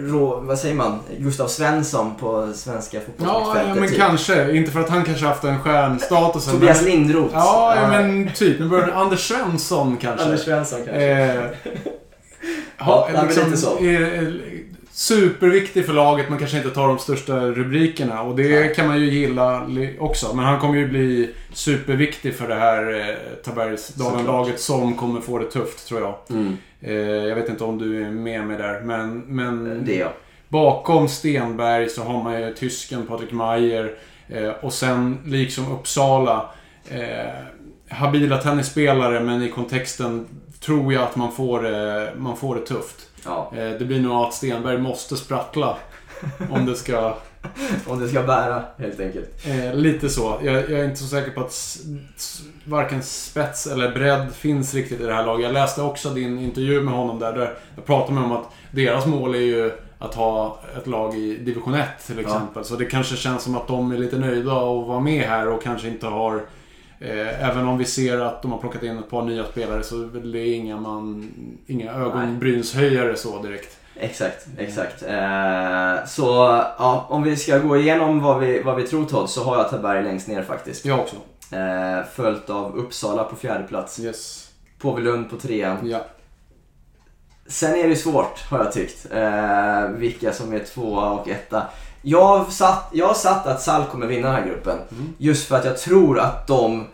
[0.00, 0.98] rå, vad säger man?
[1.18, 3.68] Gustav Svensson på svenska Ja, fotbollsmittfältet.
[3.68, 3.98] ja, men typ.
[3.98, 4.56] kanske.
[4.56, 6.44] Inte för att han kanske haft en stjärnstatus.
[6.46, 7.34] Tobias men, Lindroth.
[7.34, 8.60] Ja, ja, men typ.
[8.60, 10.24] Nu börjar Anders Svensson kanske.
[10.26, 11.04] Anders Svensson kanske.
[11.06, 11.44] Eh,
[12.78, 13.78] Ja, ha, nej, men liksom, lite så.
[13.78, 14.40] är, är
[14.94, 18.22] superviktig för laget men kanske inte tar de största rubrikerna.
[18.22, 18.74] Och det Nej.
[18.74, 19.66] kan man ju gilla
[19.98, 20.34] också.
[20.34, 23.14] Men han kommer ju bli superviktig för det här eh,
[23.44, 26.14] Tabergsdalen-laget som kommer få det tufft tror jag.
[26.30, 30.00] Mm, Eh, jag vet inte om du är med mig där men, men det är
[30.00, 30.12] jag.
[30.48, 33.94] bakom Stenberg så har man ju tysken Patrik Mayer
[34.28, 36.50] eh, och sen liksom Uppsala
[36.90, 37.00] eh,
[37.88, 40.26] habila tennisspelare men i kontexten
[40.60, 42.96] tror jag att man får, det- man får det tufft.
[43.24, 43.52] Ja.
[43.56, 45.76] Eh, Det blir nog att Stenberg måste sprattla
[46.50, 47.16] om det ska
[47.86, 49.46] Om det ska bära helt enkelt.
[49.46, 50.38] Eh, lite så.
[50.42, 51.78] Jag, jag, är inte så säker på att
[52.64, 55.44] varken spets eller bredd finns riktigt i det här laget.
[55.44, 57.32] Jag läste också din intervju med honom där.
[57.32, 61.14] där jag pratade med honom om att deras mål är ju att ha ett lag
[61.14, 62.48] i division 1 till exempel.
[62.54, 62.64] Ja.
[62.64, 65.62] Så det kanske känns som att de är lite nöjda att vara med här och
[65.62, 66.42] kanske inte har
[67.40, 70.32] även om vi ser att de har plockat in ett par nya spelare så är
[70.32, 71.30] det inga, man,
[71.66, 73.76] inga ögonbrynshöjare så direkt.
[73.96, 75.02] Exakt, exakt.
[75.02, 76.24] Eh, så
[76.78, 79.70] ja, om vi ska gå igenom vad vi, vad vi tror Todd så har jag
[79.70, 80.84] Taberg längst ner faktiskt.
[80.84, 81.16] Jag också.
[81.56, 84.00] Eh, följt av Uppsala på fjärde plats.
[84.00, 84.50] Yes.
[84.78, 85.90] Påvelund på trean.
[85.90, 86.04] Ja.
[87.46, 89.06] Sen är det svårt har jag tyckt.
[89.12, 91.62] Eh, vilka som är tvåa och etta.
[92.06, 94.78] Jag har satt, jag satt att Sall kommer vinna den här gruppen.
[94.90, 95.14] Mm.
[95.18, 96.86] Just för att jag tror att de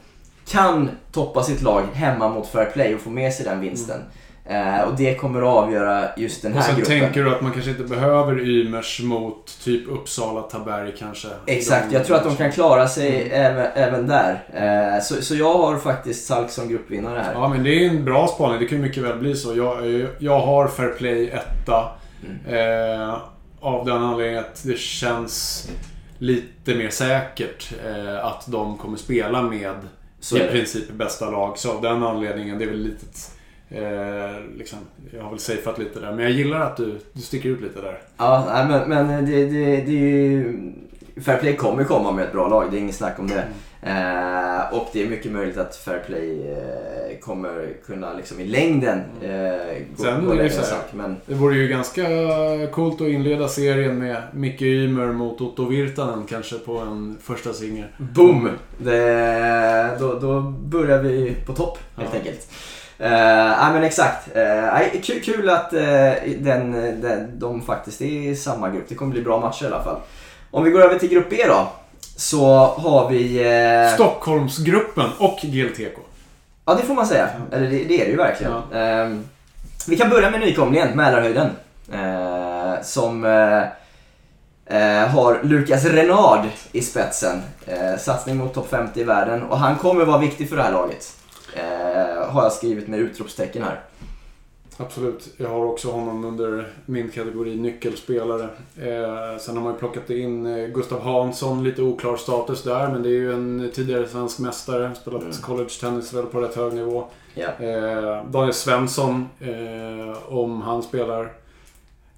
[0.48, 3.96] kan toppa sitt lag hemma mot Fair Play och få med sig den vinsten.
[3.96, 4.10] Mm.
[4.50, 6.82] Eh, och det kommer att avgöra just den här gruppen.
[6.82, 7.12] Och sen gruppen.
[7.14, 11.28] tänker du att man kanske inte behöver Ymers mot typ Uppsala, Taberg kanske?
[11.46, 13.32] Exakt, jag tror att de kan klara sig mm.
[13.32, 14.42] även, även där.
[14.54, 17.32] Eh, så, så jag har faktiskt Salk som gruppvinnare här.
[17.32, 18.60] Ja, men det är en bra spaning.
[18.60, 19.56] Det kan ju mycket väl bli så.
[19.56, 21.88] Jag, jag har Fair Play etta.
[22.26, 23.00] Mm.
[23.00, 23.16] Eh,
[23.60, 25.68] av den anledningen att det känns
[26.18, 29.76] lite mer säkert eh, att de kommer spela med
[30.20, 31.58] så i princip bästa lag.
[31.58, 33.06] Så av den anledningen, det är väl lite
[33.72, 34.78] Eh, liksom,
[35.12, 37.80] jag har väl safeat lite där, men jag gillar att du, du sticker ut lite
[37.80, 37.98] där.
[38.16, 40.72] Ja, men, men det, det, det är ju...
[41.20, 43.44] Fairplay kommer komma med ett bra lag, det är inget snack om det.
[43.82, 49.82] Eh, och det är mycket möjligt att Fairplay eh, kommer kunna liksom i längden eh,
[49.96, 51.16] gå, Sen, gå längre sak, men...
[51.26, 52.02] Det vore ju ganska
[52.72, 57.86] coolt att inleda serien med Micke Ymer mot Otto Virtanen kanske på en första singel.
[57.98, 58.48] Boom!
[58.78, 62.18] Det, då, då börjar vi på topp helt ja.
[62.18, 62.48] enkelt.
[63.00, 64.36] Uh, ja men exakt.
[64.36, 65.80] Uh, kul, kul att uh,
[66.38, 68.84] den, den, de faktiskt är i samma grupp.
[68.88, 70.00] Det kommer bli bra matcher i alla fall.
[70.50, 71.68] Om vi går över till grupp B då.
[72.16, 73.44] Så har vi...
[73.44, 75.98] Uh, Stockholmsgruppen och GLTK.
[76.64, 77.28] Ja det får man säga.
[77.52, 78.52] Eller det, det är det ju verkligen.
[78.72, 79.04] Ja.
[79.04, 79.18] Uh,
[79.88, 81.50] vi kan börja med nykomlingen, Mälarhöjden.
[81.92, 83.22] Uh, som
[85.08, 87.42] har Lukas Renard i spetsen.
[87.98, 91.14] satsning mot topp 50 i världen och han kommer vara viktig för det här laget.
[91.54, 93.80] Eh, har jag skrivit med utropstecken här.
[94.80, 95.28] Absolut.
[95.36, 98.48] Jag har också honom under min kategori nyckelspelare.
[98.76, 102.88] Eh, sen har man ju plockat in eh, Gustav Hansson, lite oklar status där.
[102.88, 104.94] Men det är ju en tidigare svensk mästare.
[104.94, 105.32] Spelat mm.
[105.32, 107.04] college-tennis väl på rätt hög nivå.
[107.34, 107.62] Yeah.
[107.62, 111.32] Eh, Daniel Svensson, eh, om han spelar,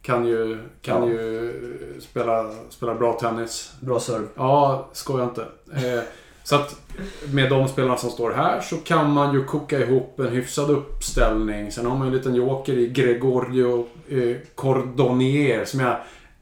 [0.02, 1.08] kan ju, kan ja.
[1.08, 1.52] ju
[2.00, 3.72] spela, spela bra tennis.
[3.80, 4.26] Bra serve.
[4.34, 5.46] Ja, skoja inte.
[6.45, 6.76] Så att
[7.32, 11.72] med de spelarna som står här så kan man ju koka ihop en hyfsad uppställning.
[11.72, 15.97] Sen har man ju en liten joker i Gregorio eh, Cordonier som jag...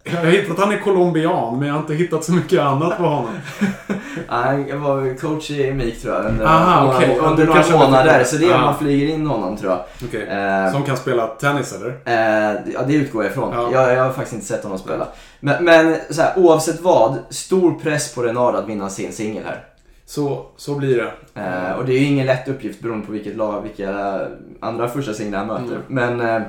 [0.05, 2.97] Jag har hittat att han är colombian, men jag har inte hittat så mycket annat
[2.97, 3.31] på honom.
[4.31, 6.25] Nej, jag var coach i MIK tror jag.
[6.25, 7.19] Under, Aha, okay.
[7.19, 8.25] under några månader.
[8.25, 10.09] Så det är om man flyger in honom tror jag.
[10.09, 10.23] Okay.
[10.23, 11.89] Eh, som kan spela tennis eller?
[11.89, 13.53] Eh, ja, det utgår jag ifrån.
[13.55, 13.71] Ja.
[13.73, 15.09] Jag, jag, har faktiskt inte sett honom spela.
[15.41, 19.65] Men, men så här, oavsett vad, stor press på Renard att vinna sin singel här.
[20.11, 21.41] Så, så blir det.
[21.41, 24.21] Eh, och det är ju ingen lätt uppgift beroende på vilket lag, vilka
[24.61, 25.75] andra första singlar han möter.
[25.75, 25.83] Mm.
[25.89, 26.43] Men eh,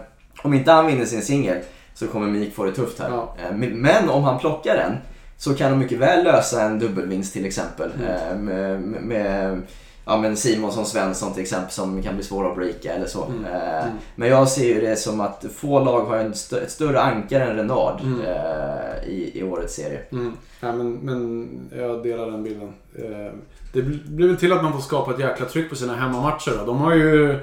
[0.43, 1.57] om inte han vinner sin singel
[1.93, 3.09] så kommer Mik få det tufft här.
[3.09, 3.35] Ja.
[3.43, 4.97] Eh, men om han plockar den
[5.37, 7.91] så kan de mycket väl lösa en dubbelvinst till exempel.
[7.99, 8.09] Mm.
[8.09, 9.61] Eh, med, med
[10.05, 13.25] ja, men Simonsson Svensson till exempel som kan bli svåra att breaka eller så.
[13.25, 13.45] Mm.
[13.45, 13.97] Eh, mm.
[14.15, 17.43] Men jag ser ju det som att få lag har en st ett större ankare
[17.43, 18.21] än Renard mm.
[18.21, 19.99] eh, i, i årets serie.
[20.11, 20.33] Mm.
[20.59, 22.73] Ja, men, men jag delar den bilden.
[22.95, 23.33] Eh,
[23.73, 26.51] det blir väl till att man får skapa ett jäkla tryck på sina hemmamatcher.
[26.59, 26.65] Då.
[26.65, 27.39] De har ju...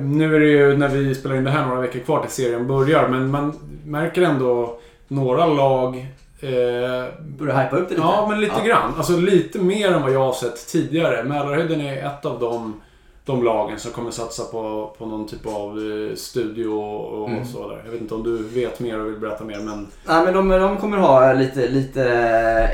[0.00, 2.66] Nu är det ju när vi spelar in det här några veckor kvar till serien
[2.66, 6.06] börjar, men man märker ändå några lag
[6.40, 8.06] Börjar hypa upp det lite?
[8.06, 8.64] Ja, men lite ja.
[8.64, 8.94] grann.
[8.96, 11.24] Alltså lite mer än vad jag har sett tidigare.
[11.24, 12.80] Mälarhöjden är ett av de,
[13.24, 17.44] de lagen som kommer satsa på, på någon typ av eh, studio och, mm.
[17.44, 17.82] så där.
[17.84, 19.86] Jag vet inte om du vet mer och vill berätta mer, men...
[20.06, 22.04] Nej, men de, de kommer ha lite, lite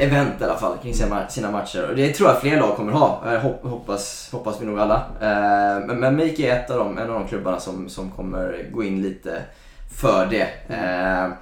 [0.01, 0.95] event i alla fall kring
[1.29, 1.89] sina matcher.
[1.91, 3.39] Och det tror jag fler lag kommer ha.
[3.63, 4.97] Hoppas, hoppas vi nog alla.
[5.21, 8.67] Eh, men, men Make är ett av dem, en av de klubbarna som, som kommer
[8.73, 9.43] gå in lite
[10.01, 10.49] för det.
[10.69, 11.33] Mm.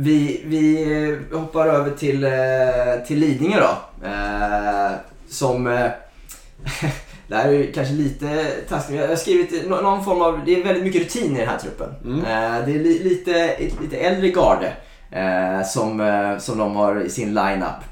[0.00, 2.30] Vi, vi hoppar över till, eh,
[3.06, 4.06] till Lidingö då.
[4.06, 4.90] Eh,
[5.28, 5.66] som...
[5.66, 5.90] Eh,
[7.28, 9.00] det här är kanske lite taskigt.
[9.00, 10.40] Jag har skrivit någon form av...
[10.46, 11.94] Det är väldigt mycket rutin i den här truppen.
[12.04, 12.20] Mm.
[12.66, 14.72] Det är lite, lite äldre garde
[15.64, 17.84] som, som de har i sin line-up.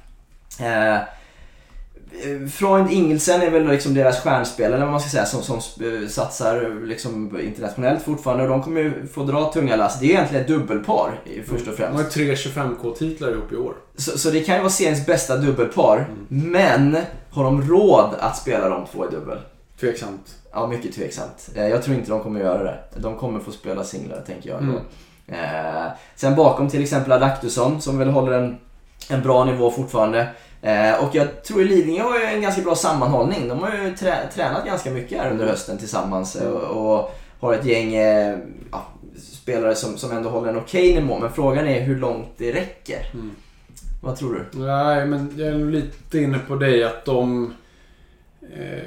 [2.25, 6.87] Eh, Freund Ingelsen är väl liksom deras stjärnspelare man ska säga som, som eh, satsar
[6.87, 9.99] liksom internationellt fortfarande och de kommer ju få dra tunga lass.
[10.01, 12.11] Det är ju egentligen ett dubbelpar först och De har främst.
[12.14, 13.75] tre 25K-titlar ihop i år.
[13.97, 16.07] Så, så det kan ju vara seriens bästa dubbelpar.
[16.29, 16.97] Men
[17.31, 19.39] har de råd att spela de två i dubbel?
[19.81, 20.35] Tveksamt.
[20.53, 21.49] Ja, mycket tveksamt.
[21.55, 22.79] Eh, Jag tror inte de kommer göra det.
[22.97, 24.62] De kommer få spela singlar, tänker jag.
[24.62, 24.77] Mm.
[25.29, 28.57] Eh, sen bakom till exempel Adaktusson som väl håller en,
[29.11, 30.29] en bra nivå fortfarande.
[30.63, 33.49] Eh, och jag tror Lidingö har ju en ganska bra sammanhållning.
[33.49, 37.55] De har ju trä, tränat ganska mycket här under hösten tillsammans eh, och, och har
[37.55, 38.39] ett gäng eh,
[38.73, 38.87] ja,
[39.33, 41.19] spelare som, som ändå håller en okej nivå.
[41.19, 43.11] Men frågan är hur långt det räcker.
[43.15, 43.31] Mm.
[44.03, 44.59] Vad tror du?
[44.59, 47.53] Nej, men jag är lite inne på dig att de...
[48.57, 48.79] Eh,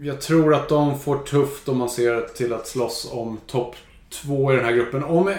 [0.00, 3.74] jag tror att de får tufft om man ser till att slåss om topp
[4.12, 5.04] två i den här gruppen.
[5.04, 5.34] Om eh,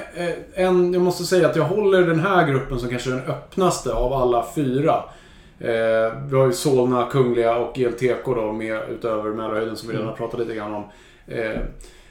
[0.54, 3.94] en, jag måste säga att jag håller den här gruppen som kanske är den öppnaste
[3.94, 5.04] av alla fyra.
[5.64, 10.07] Eh, vi har ju Solna, Kungliga och GLTK då med utöver Mälarhöjden som vi redan
[10.07, 10.84] har pratat lite grann om.
[11.28, 11.59] Eh,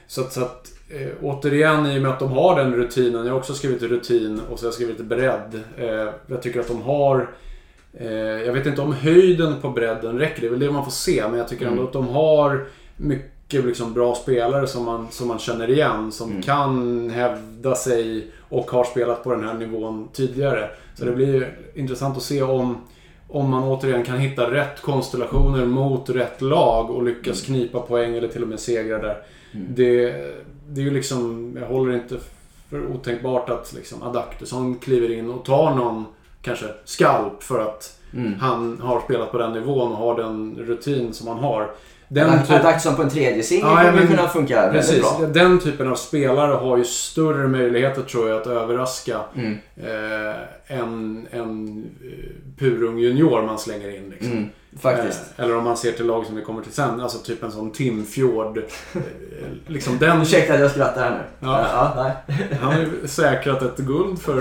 [0.07, 3.27] så att, så att eh, återigen i och med att de har den rutinen.
[3.27, 5.61] Jag har också skrivit rutin och så har jag skrivit bredd.
[5.79, 7.31] Eh, jag tycker att de har
[7.95, 10.91] Eh, jag vet inte om höjden på bredden räcker, det är väl det man får
[10.93, 11.25] se.
[11.29, 11.87] Men jag tycker ändå Mm.
[11.87, 16.13] att de har mycket liksom bra spelare som man, som man känner igen.
[16.13, 16.43] Som Mm.
[16.43, 20.71] kan hävda sig och har spelat på den här nivån tidigare.
[20.95, 21.19] Så Mm.
[21.19, 22.77] det blir ju intressant att se om,
[23.33, 28.29] om man återigen kan hitta rätt konstellationer mot rätt lag och lyckas knipa poäng eller
[28.29, 29.23] till och med segra där.
[29.53, 29.67] Mm.
[29.71, 30.13] Det,
[30.69, 32.17] det är ju liksom, jag håller inte
[32.71, 36.05] för otänkbart att liksom Adaktusson kliver in och tar någon
[36.43, 38.35] kanske skalp för att Mm.
[38.35, 41.71] han har spelat på den nivån och har den rutin som han har.
[42.15, 45.27] Den, typ, Adaktusson på en tredje singel Ja, kommer men- kunna funka väldigt precis, bra.
[45.33, 49.59] den typen av spelare har ju större möjligheter tror jag att överraska Mm.
[49.77, 54.11] eh, än en eh, purung junior man slänger in.
[54.11, 54.33] Liksom.
[54.33, 54.49] Mm.
[54.81, 55.21] Faktiskt.
[55.39, 57.53] Eh, eller om man ser till lag som vi kommer till sen, alltså typ en
[57.53, 58.59] sån Tim Fjord.
[58.59, 59.01] Eh,
[59.67, 61.47] liksom den Ursäkta att jag skrattar här nu.
[61.49, 61.67] Ja.
[61.73, 62.37] ja nej.
[62.61, 64.33] Han har ju säkrat ett guld för.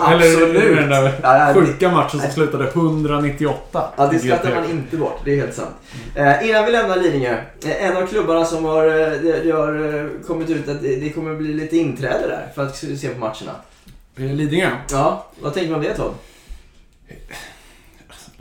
[0.00, 0.62] Absolut.
[0.62, 3.92] Eller den där Ja, ja, det- sjuka matchen som slutade 198.
[3.96, 5.20] Ja, det skrattar man inte bort.
[5.24, 5.74] Det är helt sant.
[6.14, 7.36] Eh, innan vi lämnar Lidingö.
[7.64, 10.96] Eh, en av klubbarna som har, eh, det, det har eh, kommit ut att det,
[10.96, 13.52] det kommer bli lite inträde där för att se på matcherna.
[14.16, 14.70] Eh, Lidingö.
[14.90, 16.14] Ja, vad tänker du om det Todd?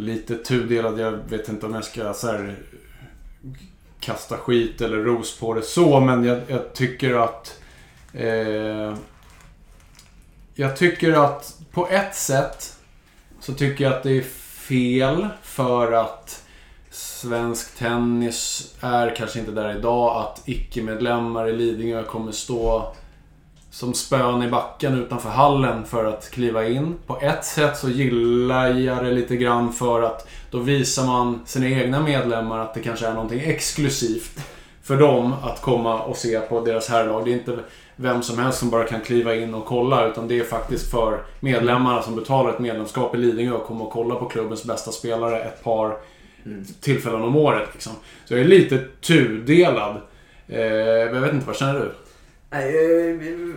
[0.02, 0.99] Lite tudelad.
[0.99, 2.56] Jag vet inte om jag ska så här,
[3.99, 5.99] kasta skit eller ros på det så.
[5.99, 7.60] Men jag, jag tycker att...
[8.14, 8.95] Eh,
[10.56, 12.78] jag tycker att på ett sätt
[13.39, 14.22] så tycker jag att det är
[14.68, 16.43] fel för att
[16.89, 20.18] svensk tennis är kanske inte där idag.
[20.18, 22.93] Att icke-medlemmar i Lidingö kommer stå
[23.72, 26.96] som spön i backen utanför hallen för att kliva in.
[27.08, 31.68] På ett sätt så gillar jag det lite grann för att då visar man sina
[31.70, 34.40] egna medlemmar att det kanske är någonting exklusivt
[34.84, 37.26] för dem att komma och se på deras herrlag.
[37.26, 37.60] Det är inte
[37.96, 41.22] vem som helst som bara kan kliva in och kolla utan det är faktiskt för
[41.40, 45.42] medlemmarna som betalar ett medlemskap i Lidingö och kommer och kolla på klubbens bästa spelare
[45.42, 45.98] ett par
[46.46, 46.66] Mm.
[46.82, 47.70] tillfällen om året.
[47.74, 47.94] Liksom.
[48.26, 49.96] Så jag är lite tudelad.
[50.48, 51.92] Eh, jag vet inte, vad känner du?
[52.52, 52.76] Nej,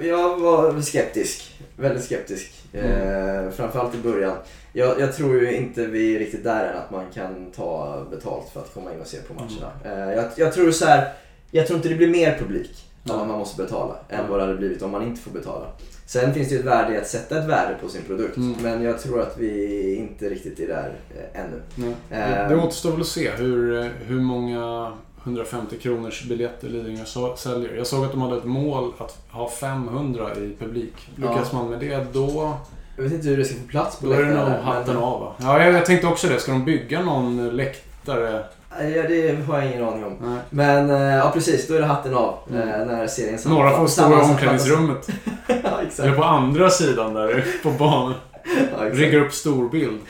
[0.02, 1.60] eh, jag var skeptisk.
[1.76, 2.52] Väldigt skeptisk.
[2.72, 4.36] Eh, framförallt i början.
[4.72, 8.48] Jag, jag tror ju inte vi är riktigt där än att man kan ta betalt
[8.52, 9.72] för att komma in och se på matcherna.
[9.84, 11.12] Eh, jag, jag tror så här.
[11.50, 14.24] Jag tror inte det blir mer publik om man måste betala än Ja.
[14.30, 15.66] vad det hade blivit om man inte får betala.
[16.06, 18.36] Sen finns det ju ett värde i att sätta ett värde på sin produkt.
[18.36, 18.54] Mm.
[18.62, 20.92] Men jag tror att vi inte riktigt är där
[21.32, 21.62] ännu.
[21.74, 21.94] Nej.
[22.10, 24.92] Det, det återstår väl att se hur, hur många
[25.24, 27.74] 150 kronors biljetter Lidingö så- säljer.
[27.76, 30.94] Jag såg att de hade ett mål att ha 500 i publik.
[31.16, 32.54] Lyckas man med det då,
[32.96, 34.96] Jag vet inte hur det ska få plats på då är det nog läktaren, hatten
[34.96, 35.32] av va?
[35.38, 36.38] Ja, jag, jag tänkte också det.
[36.40, 38.44] Ska de bygga någon läktare?
[38.78, 40.12] Nej, Ja, det har jag ingen aning om.
[40.20, 40.38] Nej.
[40.50, 41.68] Men eh, ja, precis.
[41.68, 42.68] Då är det hatten av Mm.
[42.68, 44.30] eh, när serien Några får stå i sammanfattas.
[44.30, 45.08] omklädningsrummet.
[45.46, 45.54] ja,
[45.86, 45.98] exakt.
[46.00, 48.14] Eller på andra sidan där på banan.
[48.78, 48.84] Ja.
[48.92, 50.00] Riggar upp storbild.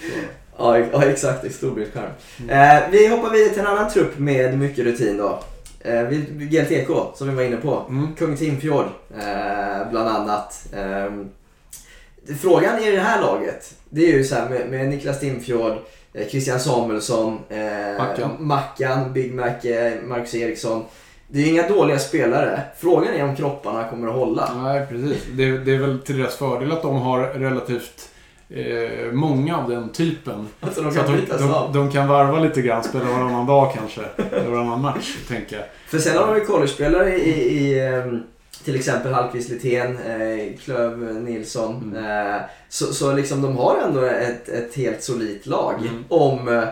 [0.58, 1.54] Ja, ja, exakt.
[1.54, 2.10] Storbildsskärm.
[2.40, 2.50] Mm.
[2.50, 5.38] Eh, vi hoppar vidare till en annan trupp med mycket rutin då.
[5.80, 7.82] Eh, GLTK, som vi var inne på.
[7.88, 8.14] Mm.
[8.14, 8.86] Kung Timfjord,
[9.18, 10.66] eh, bland annat.
[10.76, 11.28] Ehm,
[12.40, 15.72] frågan i det här laget, det är ju så här med, med Niklas Timfjord,
[16.12, 18.36] eh, Christian Samuelsson, eh, Mackan.
[18.38, 20.84] Mackan, Big Mac, eh, Marcus Eriksson.
[21.28, 22.60] Det är inga dåliga spelare.
[22.78, 24.62] Frågan är om kropparna kommer att hålla.
[24.62, 25.22] Nej, precis.
[25.32, 28.10] Det, det är väl till deras fördel att de har relativt
[28.54, 30.48] eh, många av den typen.
[30.60, 33.72] Alltså de Så att kan de, de, de kan varva lite grann, spela varannan dag
[33.74, 34.00] kanske.
[34.32, 35.64] Eller varannan match, tänker jag.
[35.86, 38.22] För sen har de ju college-spelare i, i ehm,
[38.64, 41.92] till exempel Hallqvist Lithén, eh, Klöv Nilsson.
[41.96, 42.34] Mm.
[42.34, 45.74] Eh, så, så liksom de har ändå ett, ett helt solitt lag.
[45.80, 46.04] Mm.
[46.08, 46.64] Om, eh,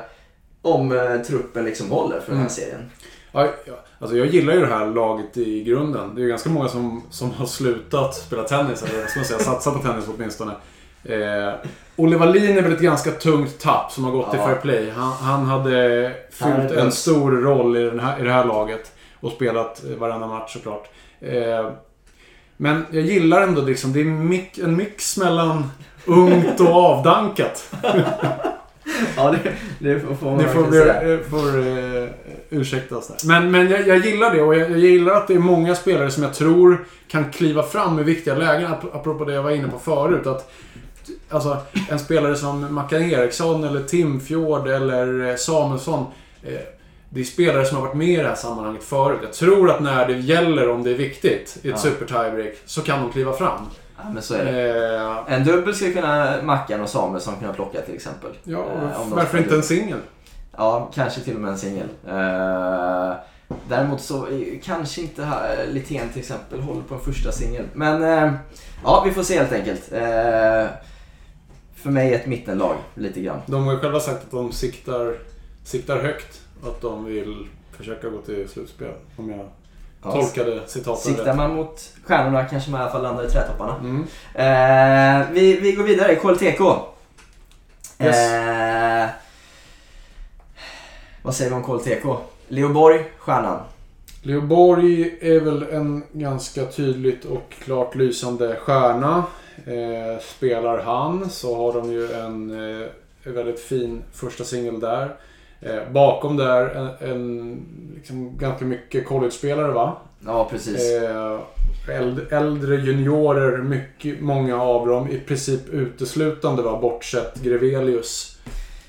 [0.62, 2.50] om eh, truppen liksom håller för den här Mm.
[2.50, 2.90] serien.
[3.34, 6.14] Ja, ja, alltså jag gillar ju det här laget i grunden.
[6.14, 9.38] Det är ju ganska många som, som har slutat spela tennis, eller ska man säga,
[9.38, 10.52] satsat på tennis åtminstone.
[11.04, 11.52] Eh,
[11.96, 14.46] Olle Wallin är väl ett ganska tungt tapp som har gått till Ja.
[14.46, 14.90] fair play.
[14.96, 19.32] Han, han hade fyllt en stor roll i, den här, i det här laget och
[19.32, 20.88] spelat eh, varenda match såklart.
[21.20, 21.70] Eh,
[22.56, 25.70] men jag gillar ändå liksom, det är mix, en mix mellan
[26.06, 27.74] ungt och avdankat.
[29.16, 31.18] Ja, det, det får man Det får, säga.
[31.30, 32.08] får uh,
[32.50, 33.16] ursäktas där.
[33.28, 36.10] Men, men jag, jag gillar det och jag, jag gillar att det är många spelare
[36.10, 38.70] som jag tror kan kliva fram i viktiga lägen.
[38.72, 40.26] ap- Apropå det jag var inne på förut.
[40.26, 40.52] Att,
[41.30, 41.56] alltså,
[41.90, 46.06] en spelare som Mackan Eriksson eller Timfjord eller eh, Samuelsson.
[46.42, 46.52] Eh,
[47.08, 49.18] det är spelare som har varit med i det här sammanhanget förut.
[49.22, 51.76] Jag tror att när det gäller, om det är viktigt, i ett Ja.
[51.76, 53.60] super tiebreak, så kan de kliva fram.
[53.96, 54.96] Ja, men så är det.
[54.96, 58.30] Eh, En dubbel skulle kunna Mackan och Samuelsson kunna plocka till exempel.
[58.44, 59.98] ja, Eh, varför inte en singel?
[60.56, 61.88] Ja, kanske till och med en singel.
[62.08, 63.12] Eh,
[63.68, 65.26] däremot så är- kanske inte
[65.72, 67.64] Litén till exempel håller på en första singel.
[67.72, 68.32] Men eh,
[68.84, 69.92] ja, vi får se helt enkelt.
[71.82, 73.40] För mig ett mittenlag, lite grann.
[73.46, 75.14] De har ju själva sagt att de siktar,
[75.64, 76.40] siktar högt.
[76.62, 78.92] och Att de vill försöka gå till slutspel.
[79.16, 79.48] Om jag
[80.04, 81.36] Ja, tolkade citaten Siktar rätt.
[81.36, 83.74] man mot stjärnorna kanske man i alla fall landar i trätopparna.
[83.76, 84.02] Mm.
[84.34, 86.60] Eh, vi, vi går vidare, KLTK.
[88.00, 88.16] Yes.
[88.32, 89.08] Eh,
[91.22, 92.04] vad säger vi om KLTK?
[92.48, 93.58] Leo Borg, stjärnan.
[94.22, 99.24] Leo Borg är väl en ganska tydligt och klart lysande stjärna.
[99.66, 105.16] Eh, spelar han så har de ju en eh, väldigt fin första singel där.
[105.60, 107.60] Eh, bakom där en, en
[107.94, 109.96] liksom ganska mycket college-spelare va?
[110.26, 110.90] Ja, precis.
[110.90, 111.40] Eh,
[111.88, 118.38] äldre, äldre juniorer, mycket, många av dem i princip uteslutande var bortsett Grevelius.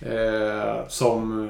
[0.01, 1.49] Eh, som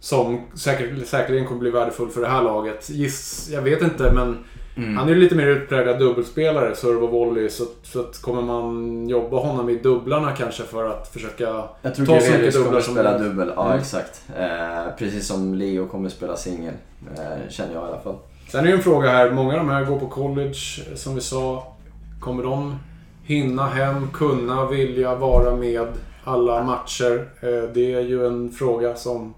[0.00, 2.90] som säkert, säkerligen kommer bli värdefull för det här laget.
[2.90, 4.44] Giss, jag vet inte men
[4.76, 4.96] Mm.
[4.96, 7.48] han är ju lite mer utpräglad dubbelspelare, serve och volley.
[7.48, 11.64] Så, så att kommer man jobba honom i dubblarna kanske för att försöka...
[11.82, 13.52] Jag tror Ta så mycket dubblar som spela dubbel.
[13.56, 13.78] Ja, Mm.
[13.78, 14.22] exakt.
[14.38, 16.74] Eh, precis som Leo kommer spela singel.
[17.16, 18.16] Eh, känner jag i alla fall.
[18.48, 20.54] Sen är ju en fråga här, många av de här går på college
[20.94, 21.72] som vi sa.
[22.20, 22.76] Kommer de
[23.24, 25.86] hinna hem, kunna, vilja vara med
[26.24, 27.28] alla matcher?
[27.40, 29.34] Eh, Det är ju en fråga som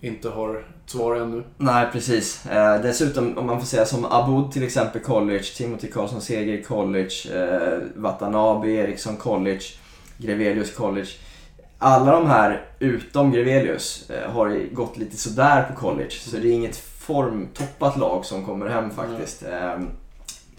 [0.00, 1.42] inte har svar ännu.
[1.56, 2.46] Nej, precis.
[2.46, 7.10] Eh, dessutom, om man får säga som Abud till exempel college, Timothy Karlsson Seger college,
[7.34, 9.60] eh, Watanabe Eriksson college,
[10.18, 11.08] Grevelius college.
[11.78, 16.10] Alla de här, utom Grevelius, eh, har gått lite sådär på college.
[16.10, 19.42] Så det är inget formtoppat lag som kommer hem faktiskt.
[19.42, 19.80] Eh,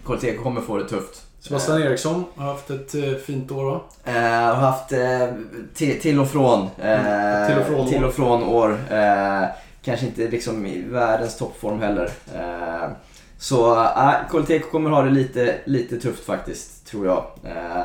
[0.06, 1.22] KLTK kommer få det tufft.
[1.40, 3.80] Sebastian Eriksson har haft ett eh, fint år va?
[4.04, 4.14] Eh,
[4.46, 5.26] har haft eh,
[5.74, 6.68] till, till och från.
[6.82, 8.08] Eh, Mm, till och från till år.
[8.08, 8.78] och från år.
[8.90, 9.44] Eh,
[9.82, 12.10] kanske inte liksom i världens toppform heller.
[12.34, 12.90] Eh,
[13.38, 17.24] så eh, KLTK kommer ha det lite, lite tufft faktiskt, tror jag.
[17.44, 17.82] Eh,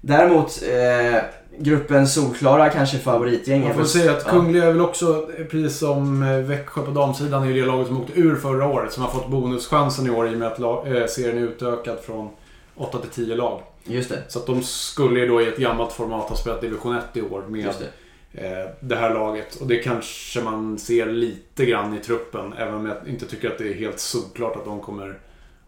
[0.00, 1.22] däremot, eh,
[1.58, 3.62] gruppen solklara kanske favoritgäng.
[3.62, 4.24] Man får säga att.
[4.26, 8.20] Kungliga är väl också, precis som eh, Växjö på damsidan, är det laget som åkte
[8.20, 8.92] ur förra året.
[8.92, 11.98] Som har fått bonuschansen i år i och med att lag, eh, serien är utökad
[12.00, 12.28] från
[12.76, 13.62] 8 till 10 lag.
[13.84, 14.22] Just det.
[14.28, 17.22] Så att de skulle ju då i ett gammalt format ha spelat division 1 i
[17.22, 17.82] år med Just
[18.32, 18.46] det.
[18.60, 19.54] eh, det här laget.
[19.56, 22.52] Och det kanske man ser lite grann i truppen.
[22.58, 25.18] Även om jag inte tycker att det är helt solklart att de kommer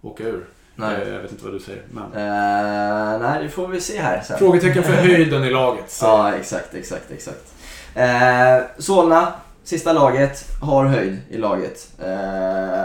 [0.03, 0.45] åka ur.
[0.77, 1.03] Nej.
[1.03, 1.83] Eh, jag vet inte vad du säger.
[1.91, 2.05] Men...
[2.05, 4.39] Eh, nej, det får vi se här sen.
[4.39, 5.91] Frågetecken för höjden i laget.
[5.91, 6.05] Så.
[6.07, 7.55] Ja, exakt, exakt, exakt.
[7.95, 9.33] Eh, Solna,
[9.65, 11.89] sista laget, har höjd i laget.
[12.05, 12.85] Eh,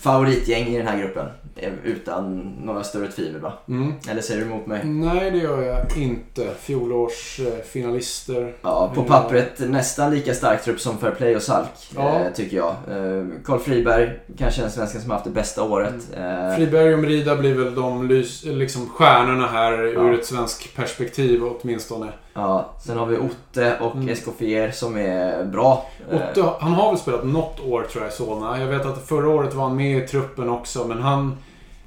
[0.00, 1.26] favoritgäng i den här gruppen.
[1.56, 3.52] Eh, Utan några större tvivel va?
[3.68, 3.92] Mm.
[4.08, 4.84] Eller säger du emot mig?
[4.84, 6.54] Nej, det gör jag inte.
[6.60, 8.54] Fjolårs eh, finalister.
[8.62, 9.12] Ja, på Mm.
[9.12, 12.20] pappret nästan lika stark trupp som Fair Play och Salk, Ja.
[12.20, 12.68] eh, tycker jag.
[12.70, 15.94] Eh, Carl Friberg, kanske den svensken som haft det bästa året.
[16.16, 18.08] Eh, Friberg och Merida blir väl de
[18.44, 20.00] liksom stjärnorna här Ja.
[20.00, 22.12] ur ett svenskt perspektiv åtminstone.
[22.34, 24.08] Ja, sen har vi Otte och Mm.
[24.08, 25.86] Escoffier som är bra.
[26.10, 28.60] Eh, Otto, han har väl spelat något år tror jag i Solna.
[28.60, 31.36] Jag vet att förra året var han med i truppen också men han...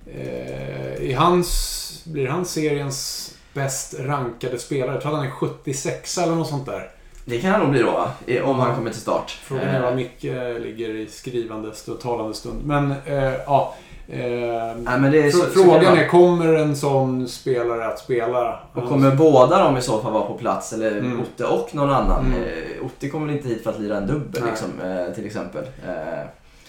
[0.06, 1.84] Eh, I hans...
[2.06, 4.92] Blir han seriens bäst rankade spelare?
[4.92, 6.92] Jag tror att han är 76 eller något sånt där.
[7.26, 8.12] Det kan han nog bli då va?
[8.44, 9.40] Om han kommer till start.
[9.44, 10.24] Frågan är Eh, var Micke
[10.64, 12.66] ligger i skrivande och talande stund.
[12.66, 13.74] Men eh, ja.
[14.10, 16.02] Eh, är så, så frågan vara.
[16.02, 18.60] är, kommer en sån spelare att spela?
[18.74, 21.22] Och kommer båda de i så fall vara på plats, eller Mm.
[21.22, 22.26] Otte och någon annan?
[22.26, 22.44] Mm.
[22.44, 25.64] Eh, Otte kommer inte hit för att lira en dubbel liksom, eh, till exempel.
[25.64, 26.28] Eh,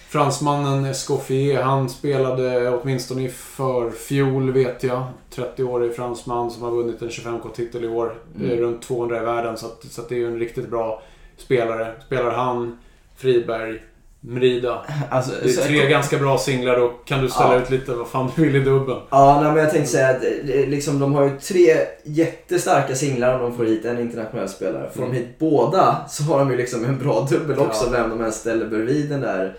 [0.09, 5.03] Fransmannen Escoffier, han spelade åtminstone i förfjol vet jag.
[5.35, 8.13] 30-årig fransman som har vunnit en 25K-titel i år.
[8.39, 8.57] Mm.
[8.57, 11.01] Runt 200 i världen så, att, så att det är ju en riktigt bra
[11.37, 11.93] spelare.
[12.05, 12.77] Spelar han,
[13.17, 13.79] Friberg,
[14.21, 14.85] Mrida.
[15.09, 16.77] Alltså, Det är så- tre ganska bra singlar.
[16.79, 17.61] Då kan du ställa Ja.
[17.61, 18.99] ut lite vad fan du vill i dubbeln.
[19.09, 23.33] Ja, nej, men jag tänkte säga att eh, liksom, de har ju tre jättestarka singlar
[23.35, 24.89] om de får hit en internationell spelare.
[24.95, 25.13] Får Mm.
[25.15, 27.91] de hit båda så har de ju liksom en bra dubbel också, Ja.
[27.91, 29.53] vem de än ställer bredvid den där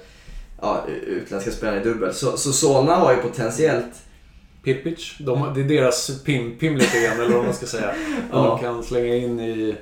[0.62, 2.14] ja, utländska spelaren i dubbel.
[2.14, 3.94] Så, så Solna har ju potentiellt
[4.64, 7.90] Pirpic, de, det är deras pim, pim lite grann, eller vad man ska säga.
[8.32, 8.38] Ja.
[8.38, 9.74] De kan slänga in i...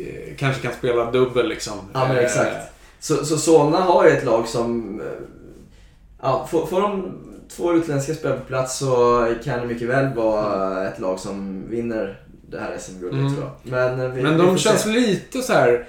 [0.00, 1.72] eh, Kanske kan spela dubbel liksom.
[1.92, 2.56] Ja, men Eh, exakt.
[3.04, 5.00] Så, så Solna har ju ett lag som...
[5.00, 5.06] eh,
[6.22, 7.12] Ja, får, får de
[7.56, 12.20] två utländska spelare på plats så kan det mycket väl vara ett lag som vinner
[12.50, 13.34] det här SM-guldet Mm.
[13.34, 13.52] tror jag.
[13.72, 14.88] Men, eh, vi, Men de känns se.
[14.88, 15.86] lite så här.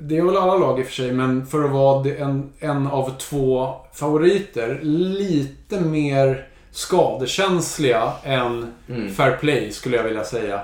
[0.00, 2.86] Det är väl alla lag i och för sig, men för att vara en, en
[2.86, 4.78] av två favoriter.
[4.82, 9.14] Lite mer skadekänsliga än Mm.
[9.14, 10.60] fair play, skulle jag vilja säga.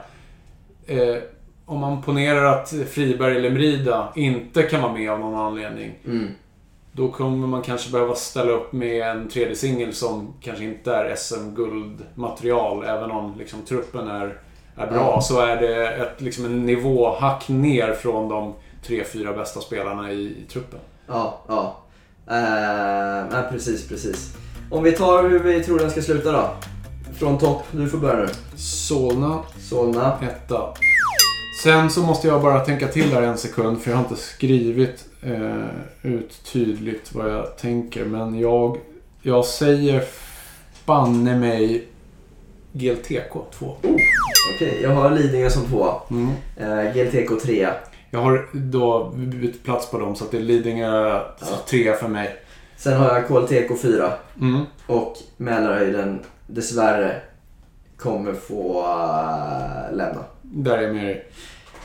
[0.87, 1.17] Eh,
[1.67, 5.93] om man ponerar att Friberg eller Mrida inte kan vara med av någon anledning.
[6.07, 6.29] Mm.
[6.93, 11.15] Då kommer man kanske behöva ställa upp med en tredje singel som kanske inte är
[11.17, 12.85] SM-guldmaterial.
[12.85, 14.39] Även om liksom, truppen är,
[14.77, 15.21] är bra Ja.
[15.21, 18.55] så är det ett, liksom, en nivåhack ner från de
[18.87, 20.79] tre, fyra bästa spelarna i, i truppen.
[21.07, 21.77] Ja, ja.
[22.27, 24.37] Eh, nej, precis, precis.
[24.71, 26.51] Om vi tar hur vi tror den ska sluta då.
[27.19, 28.29] Från topp, du får börja nu.
[28.57, 29.39] Solna,
[29.71, 30.19] Solna.
[30.23, 30.75] etta.
[31.65, 35.09] Sen så måste jag bara tänka till här en sekund för jag har inte skrivit
[35.23, 35.67] eh,
[36.03, 38.05] ut tydligt vad jag tänker.
[38.05, 38.79] Men jag,
[39.23, 40.05] jag säger
[40.85, 41.89] banne mig
[42.73, 43.77] GLTK 2.
[44.55, 45.95] Okej, jag har Lidingö som tvåa.
[46.11, 46.31] Mm.
[46.57, 47.75] Eh, GLTK trea.
[48.11, 51.21] Jag har då bytt plats på dem så att det är Lidingö
[51.69, 52.37] 3 för mig.
[52.77, 54.13] Sen har jag KLTK fyra.
[54.41, 54.61] Mm.
[54.87, 57.21] Och Mälarhöjden dessvärre
[57.97, 60.25] kommer få uh, lämna.
[60.43, 61.27] Där är jag med dig.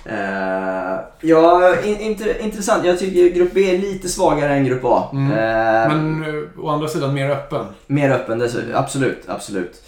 [0.05, 2.85] Eh, ja, in, inter, intressant.
[2.85, 5.09] Jag tycker grupp B är lite svagare än grupp A.
[5.13, 5.31] Mm.
[5.31, 7.65] Eh, Men eh, å andra sidan mer öppen.
[7.87, 8.75] Mer öppen dessutom.
[8.75, 9.83] Absolut, absolut.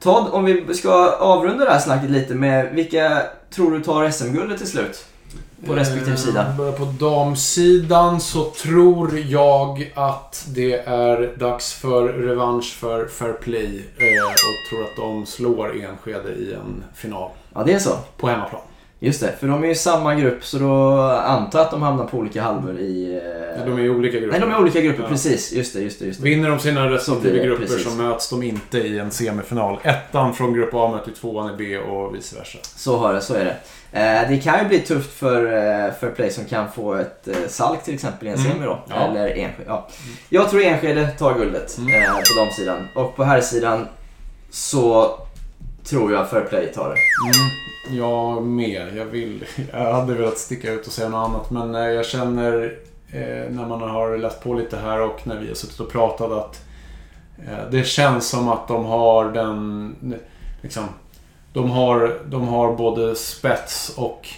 [0.00, 3.22] Todd, om vi ska avrunda det här snacket lite med vilka
[3.54, 5.06] tror du tar SM-guldet till slut?
[5.66, 6.54] På respektive sida.
[6.78, 13.84] På damsidan så tror jag att det är dags för revansch för Fair Play.
[13.96, 17.30] Och tror att de slår Enskede i en final.
[17.56, 17.96] Ja, det är så.
[18.16, 18.60] På hemmaplan.
[18.98, 21.82] Just det, för de är ju i samma grupp så då antar jag att de
[21.82, 23.20] hamnar på olika halvor i...
[23.58, 23.64] Eh...
[23.66, 24.38] De är i olika grupper.
[24.38, 25.08] Nej, de är i olika grupper, Ja.
[25.08, 25.52] precis.
[25.52, 26.06] Just det, just det.
[26.06, 26.28] Just det.
[26.28, 27.84] Vinner de sina respektive grupper precis.
[27.84, 29.78] så möts de inte i en semifinal.
[29.82, 32.58] Ettan från grupp A möter tvåan i B och vice versa.
[32.62, 33.56] Så har det, så är det.
[34.00, 37.34] Eh, det kan ju bli tufft för, eh, för Play som kan få ett eh,
[37.48, 38.52] Salk till exempel i en Mm.
[38.52, 38.78] semi då.
[38.88, 38.94] Ja.
[38.96, 39.64] Eller Enskede.
[39.66, 39.88] Ja.
[40.28, 42.02] Jag tror Enskede tar guldet Mm.
[42.02, 42.88] eh, på damsidan.
[42.94, 43.86] Och på här sidan
[44.50, 45.18] så
[45.88, 46.96] tror jag Fair Play tar det.
[47.38, 48.96] Mm, jag med.
[48.96, 52.78] Jag, vill, jag hade velat sticka ut och säga något annat men eh, jag känner
[53.12, 56.32] eh, när man har läst på lite här och när vi har suttit och pratat
[56.32, 56.62] att
[57.46, 59.94] eh, det känns som att de har den...
[60.62, 60.84] Liksom,
[61.52, 64.28] de, har, de har både spets och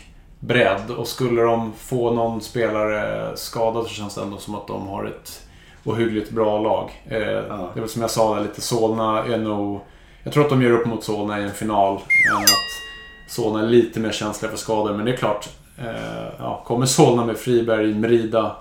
[0.40, 4.88] bredd och skulle de få någon spelare skadad så känns det ändå som att de
[4.88, 5.42] har ett
[5.84, 7.03] ohyggligt bra lag.
[7.07, 9.80] Eh, Det är väl som jag sa där lite, Solna är nog...
[10.23, 12.01] Jag tror att de gör upp mot Solna i en final.
[12.33, 14.95] Men att Solna är lite mer känsliga för skador.
[14.95, 15.49] Men det är klart,
[15.79, 18.57] eh, ja, kommer Solna med Friberg, Mrida,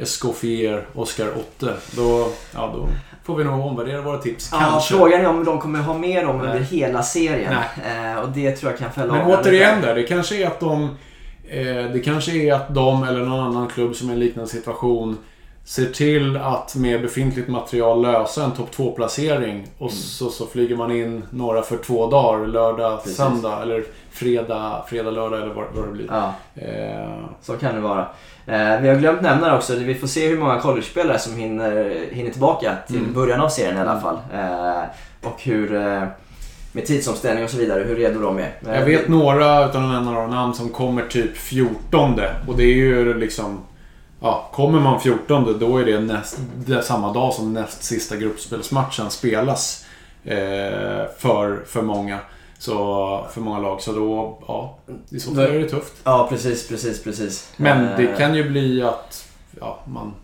[0.00, 1.74] Escoffier, Oscar Otte.
[1.96, 2.88] Då, ja, då
[3.24, 4.48] får vi nog omvärdera våra tips.
[4.52, 4.94] Ja, Kanske.
[4.94, 7.52] frågan är om de kommer ha med dem under hela serien.
[7.52, 10.84] Eh, och det tror jag kan fälla Men återigen där, det kanske är att de...
[11.48, 14.50] Eh, det kanske är att de eller någon annan klubb som är i en liknande
[14.50, 15.18] situation
[15.70, 20.90] ser till att med befintligt material lösa en topp 2-placering och så, så flyger man
[20.90, 22.46] in några för två dagar.
[22.46, 23.16] Lördag, Precis.
[23.16, 26.06] söndag eller fredag, fredag, lördag eller vad, vad det blir.
[26.10, 28.00] Ja, Eh, så kan det vara.
[28.46, 32.04] Eh, vi har glömt nämna det också, vi får se hur många college-spelare som hinner,
[32.10, 33.12] hinner tillbaka till Mm.
[33.12, 34.18] början av serien i alla fall.
[34.34, 34.82] Eh,
[35.28, 36.02] och hur, eh,
[36.72, 38.52] med tidsomställning och så vidare, hur redo de är.
[38.68, 42.64] Eh, jag vet några utan att nämna några namn som kommer typ 14 och det
[42.64, 43.58] är ju liksom...
[44.20, 48.16] Ja, kommer man 14 då är det, näst, det är samma dag som näst sista
[48.16, 49.84] gruppspelsmatchen spelas.
[50.24, 50.36] Eh,
[51.18, 52.18] för, för många.
[52.58, 53.80] Så, för många lag.
[53.80, 54.78] Så då, ja.
[55.10, 55.92] I så fall är det tufft.
[56.04, 57.52] Ja, precis, precis, precis.
[57.56, 59.28] Men Eh, det kan ju bli att
[59.60, 60.14] ja, man,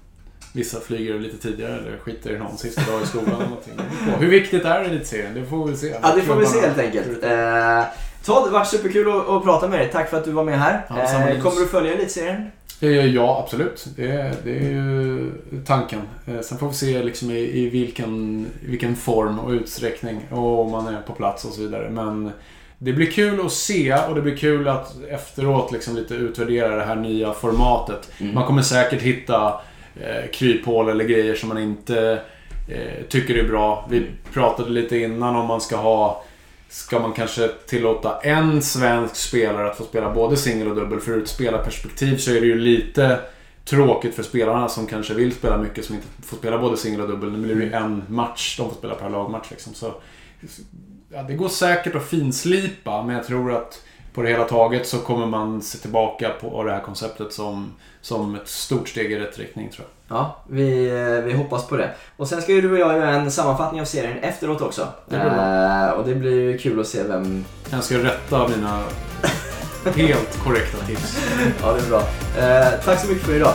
[0.52, 3.74] vissa flyger lite tidigare eller skiter i någon sista dag i skolan eller någonting.
[4.18, 5.34] Hur viktigt är elitserien?
[5.34, 5.94] Det får vi se.
[6.02, 7.24] Ja, det får vi se helt enkelt.
[7.24, 7.82] Eh,
[8.24, 9.90] Todd, det varit superkul att, att prata med dig.
[9.92, 10.86] Tack för att du var med här.
[10.88, 12.50] Ja, eh, kommer du följa Elitserien?
[12.80, 13.86] Ja, absolut.
[13.96, 15.30] Det, är- det är ju
[15.66, 16.00] tanken.
[16.26, 20.70] Eh, Sen får vi se liksom i, i vilken, vilken form och utsträckning och om
[20.70, 21.90] man är på plats och så vidare.
[21.90, 22.30] Men
[22.78, 26.84] det blir kul att se och det blir kul att efteråt liksom lite utvärdera det
[26.84, 28.10] här nya formatet.
[28.20, 28.34] Mm.
[28.34, 29.60] Man kommer säkert hitta
[30.00, 32.20] eh, kryphål eller grejer som man inte
[32.68, 33.86] eh, tycker är bra.
[33.90, 36.24] Vi pratade lite innan om man ska ha
[36.76, 41.00] Ska man kanske tillåta en svensk spelare att få spela både singel och dubbel?
[41.00, 43.20] För ur ett spelarperspektiv så är det ju lite
[43.64, 47.08] tråkigt för spelarna som kanske vill spela mycket som inte får spela både singel och
[47.08, 47.32] dubbel.
[47.32, 49.74] Nu blir det ju en match de får spela per lagmatch liksom.
[49.74, 49.94] Så,
[51.08, 53.82] ja, det går säkert att finslipa men jag tror att
[54.14, 57.72] på det hela taget så kommer man se tillbaka på det här konceptet som,
[58.06, 60.18] som ett stort steg i rätt riktning tror jag.
[60.18, 61.90] Ja, vi, eh, vi hoppas på det.
[62.16, 64.88] Och sen ska ju du och jag göra en sammanfattning av serien efteråt också.
[65.08, 65.86] Det blir bra.
[65.86, 67.44] Eh, och det blir ju kul att se vem...
[67.70, 68.82] Jag ska rätta mina
[69.96, 71.18] helt korrekta tips.
[71.62, 72.00] Ja, det är bra.
[72.38, 73.54] Eh, tack så mycket för idag.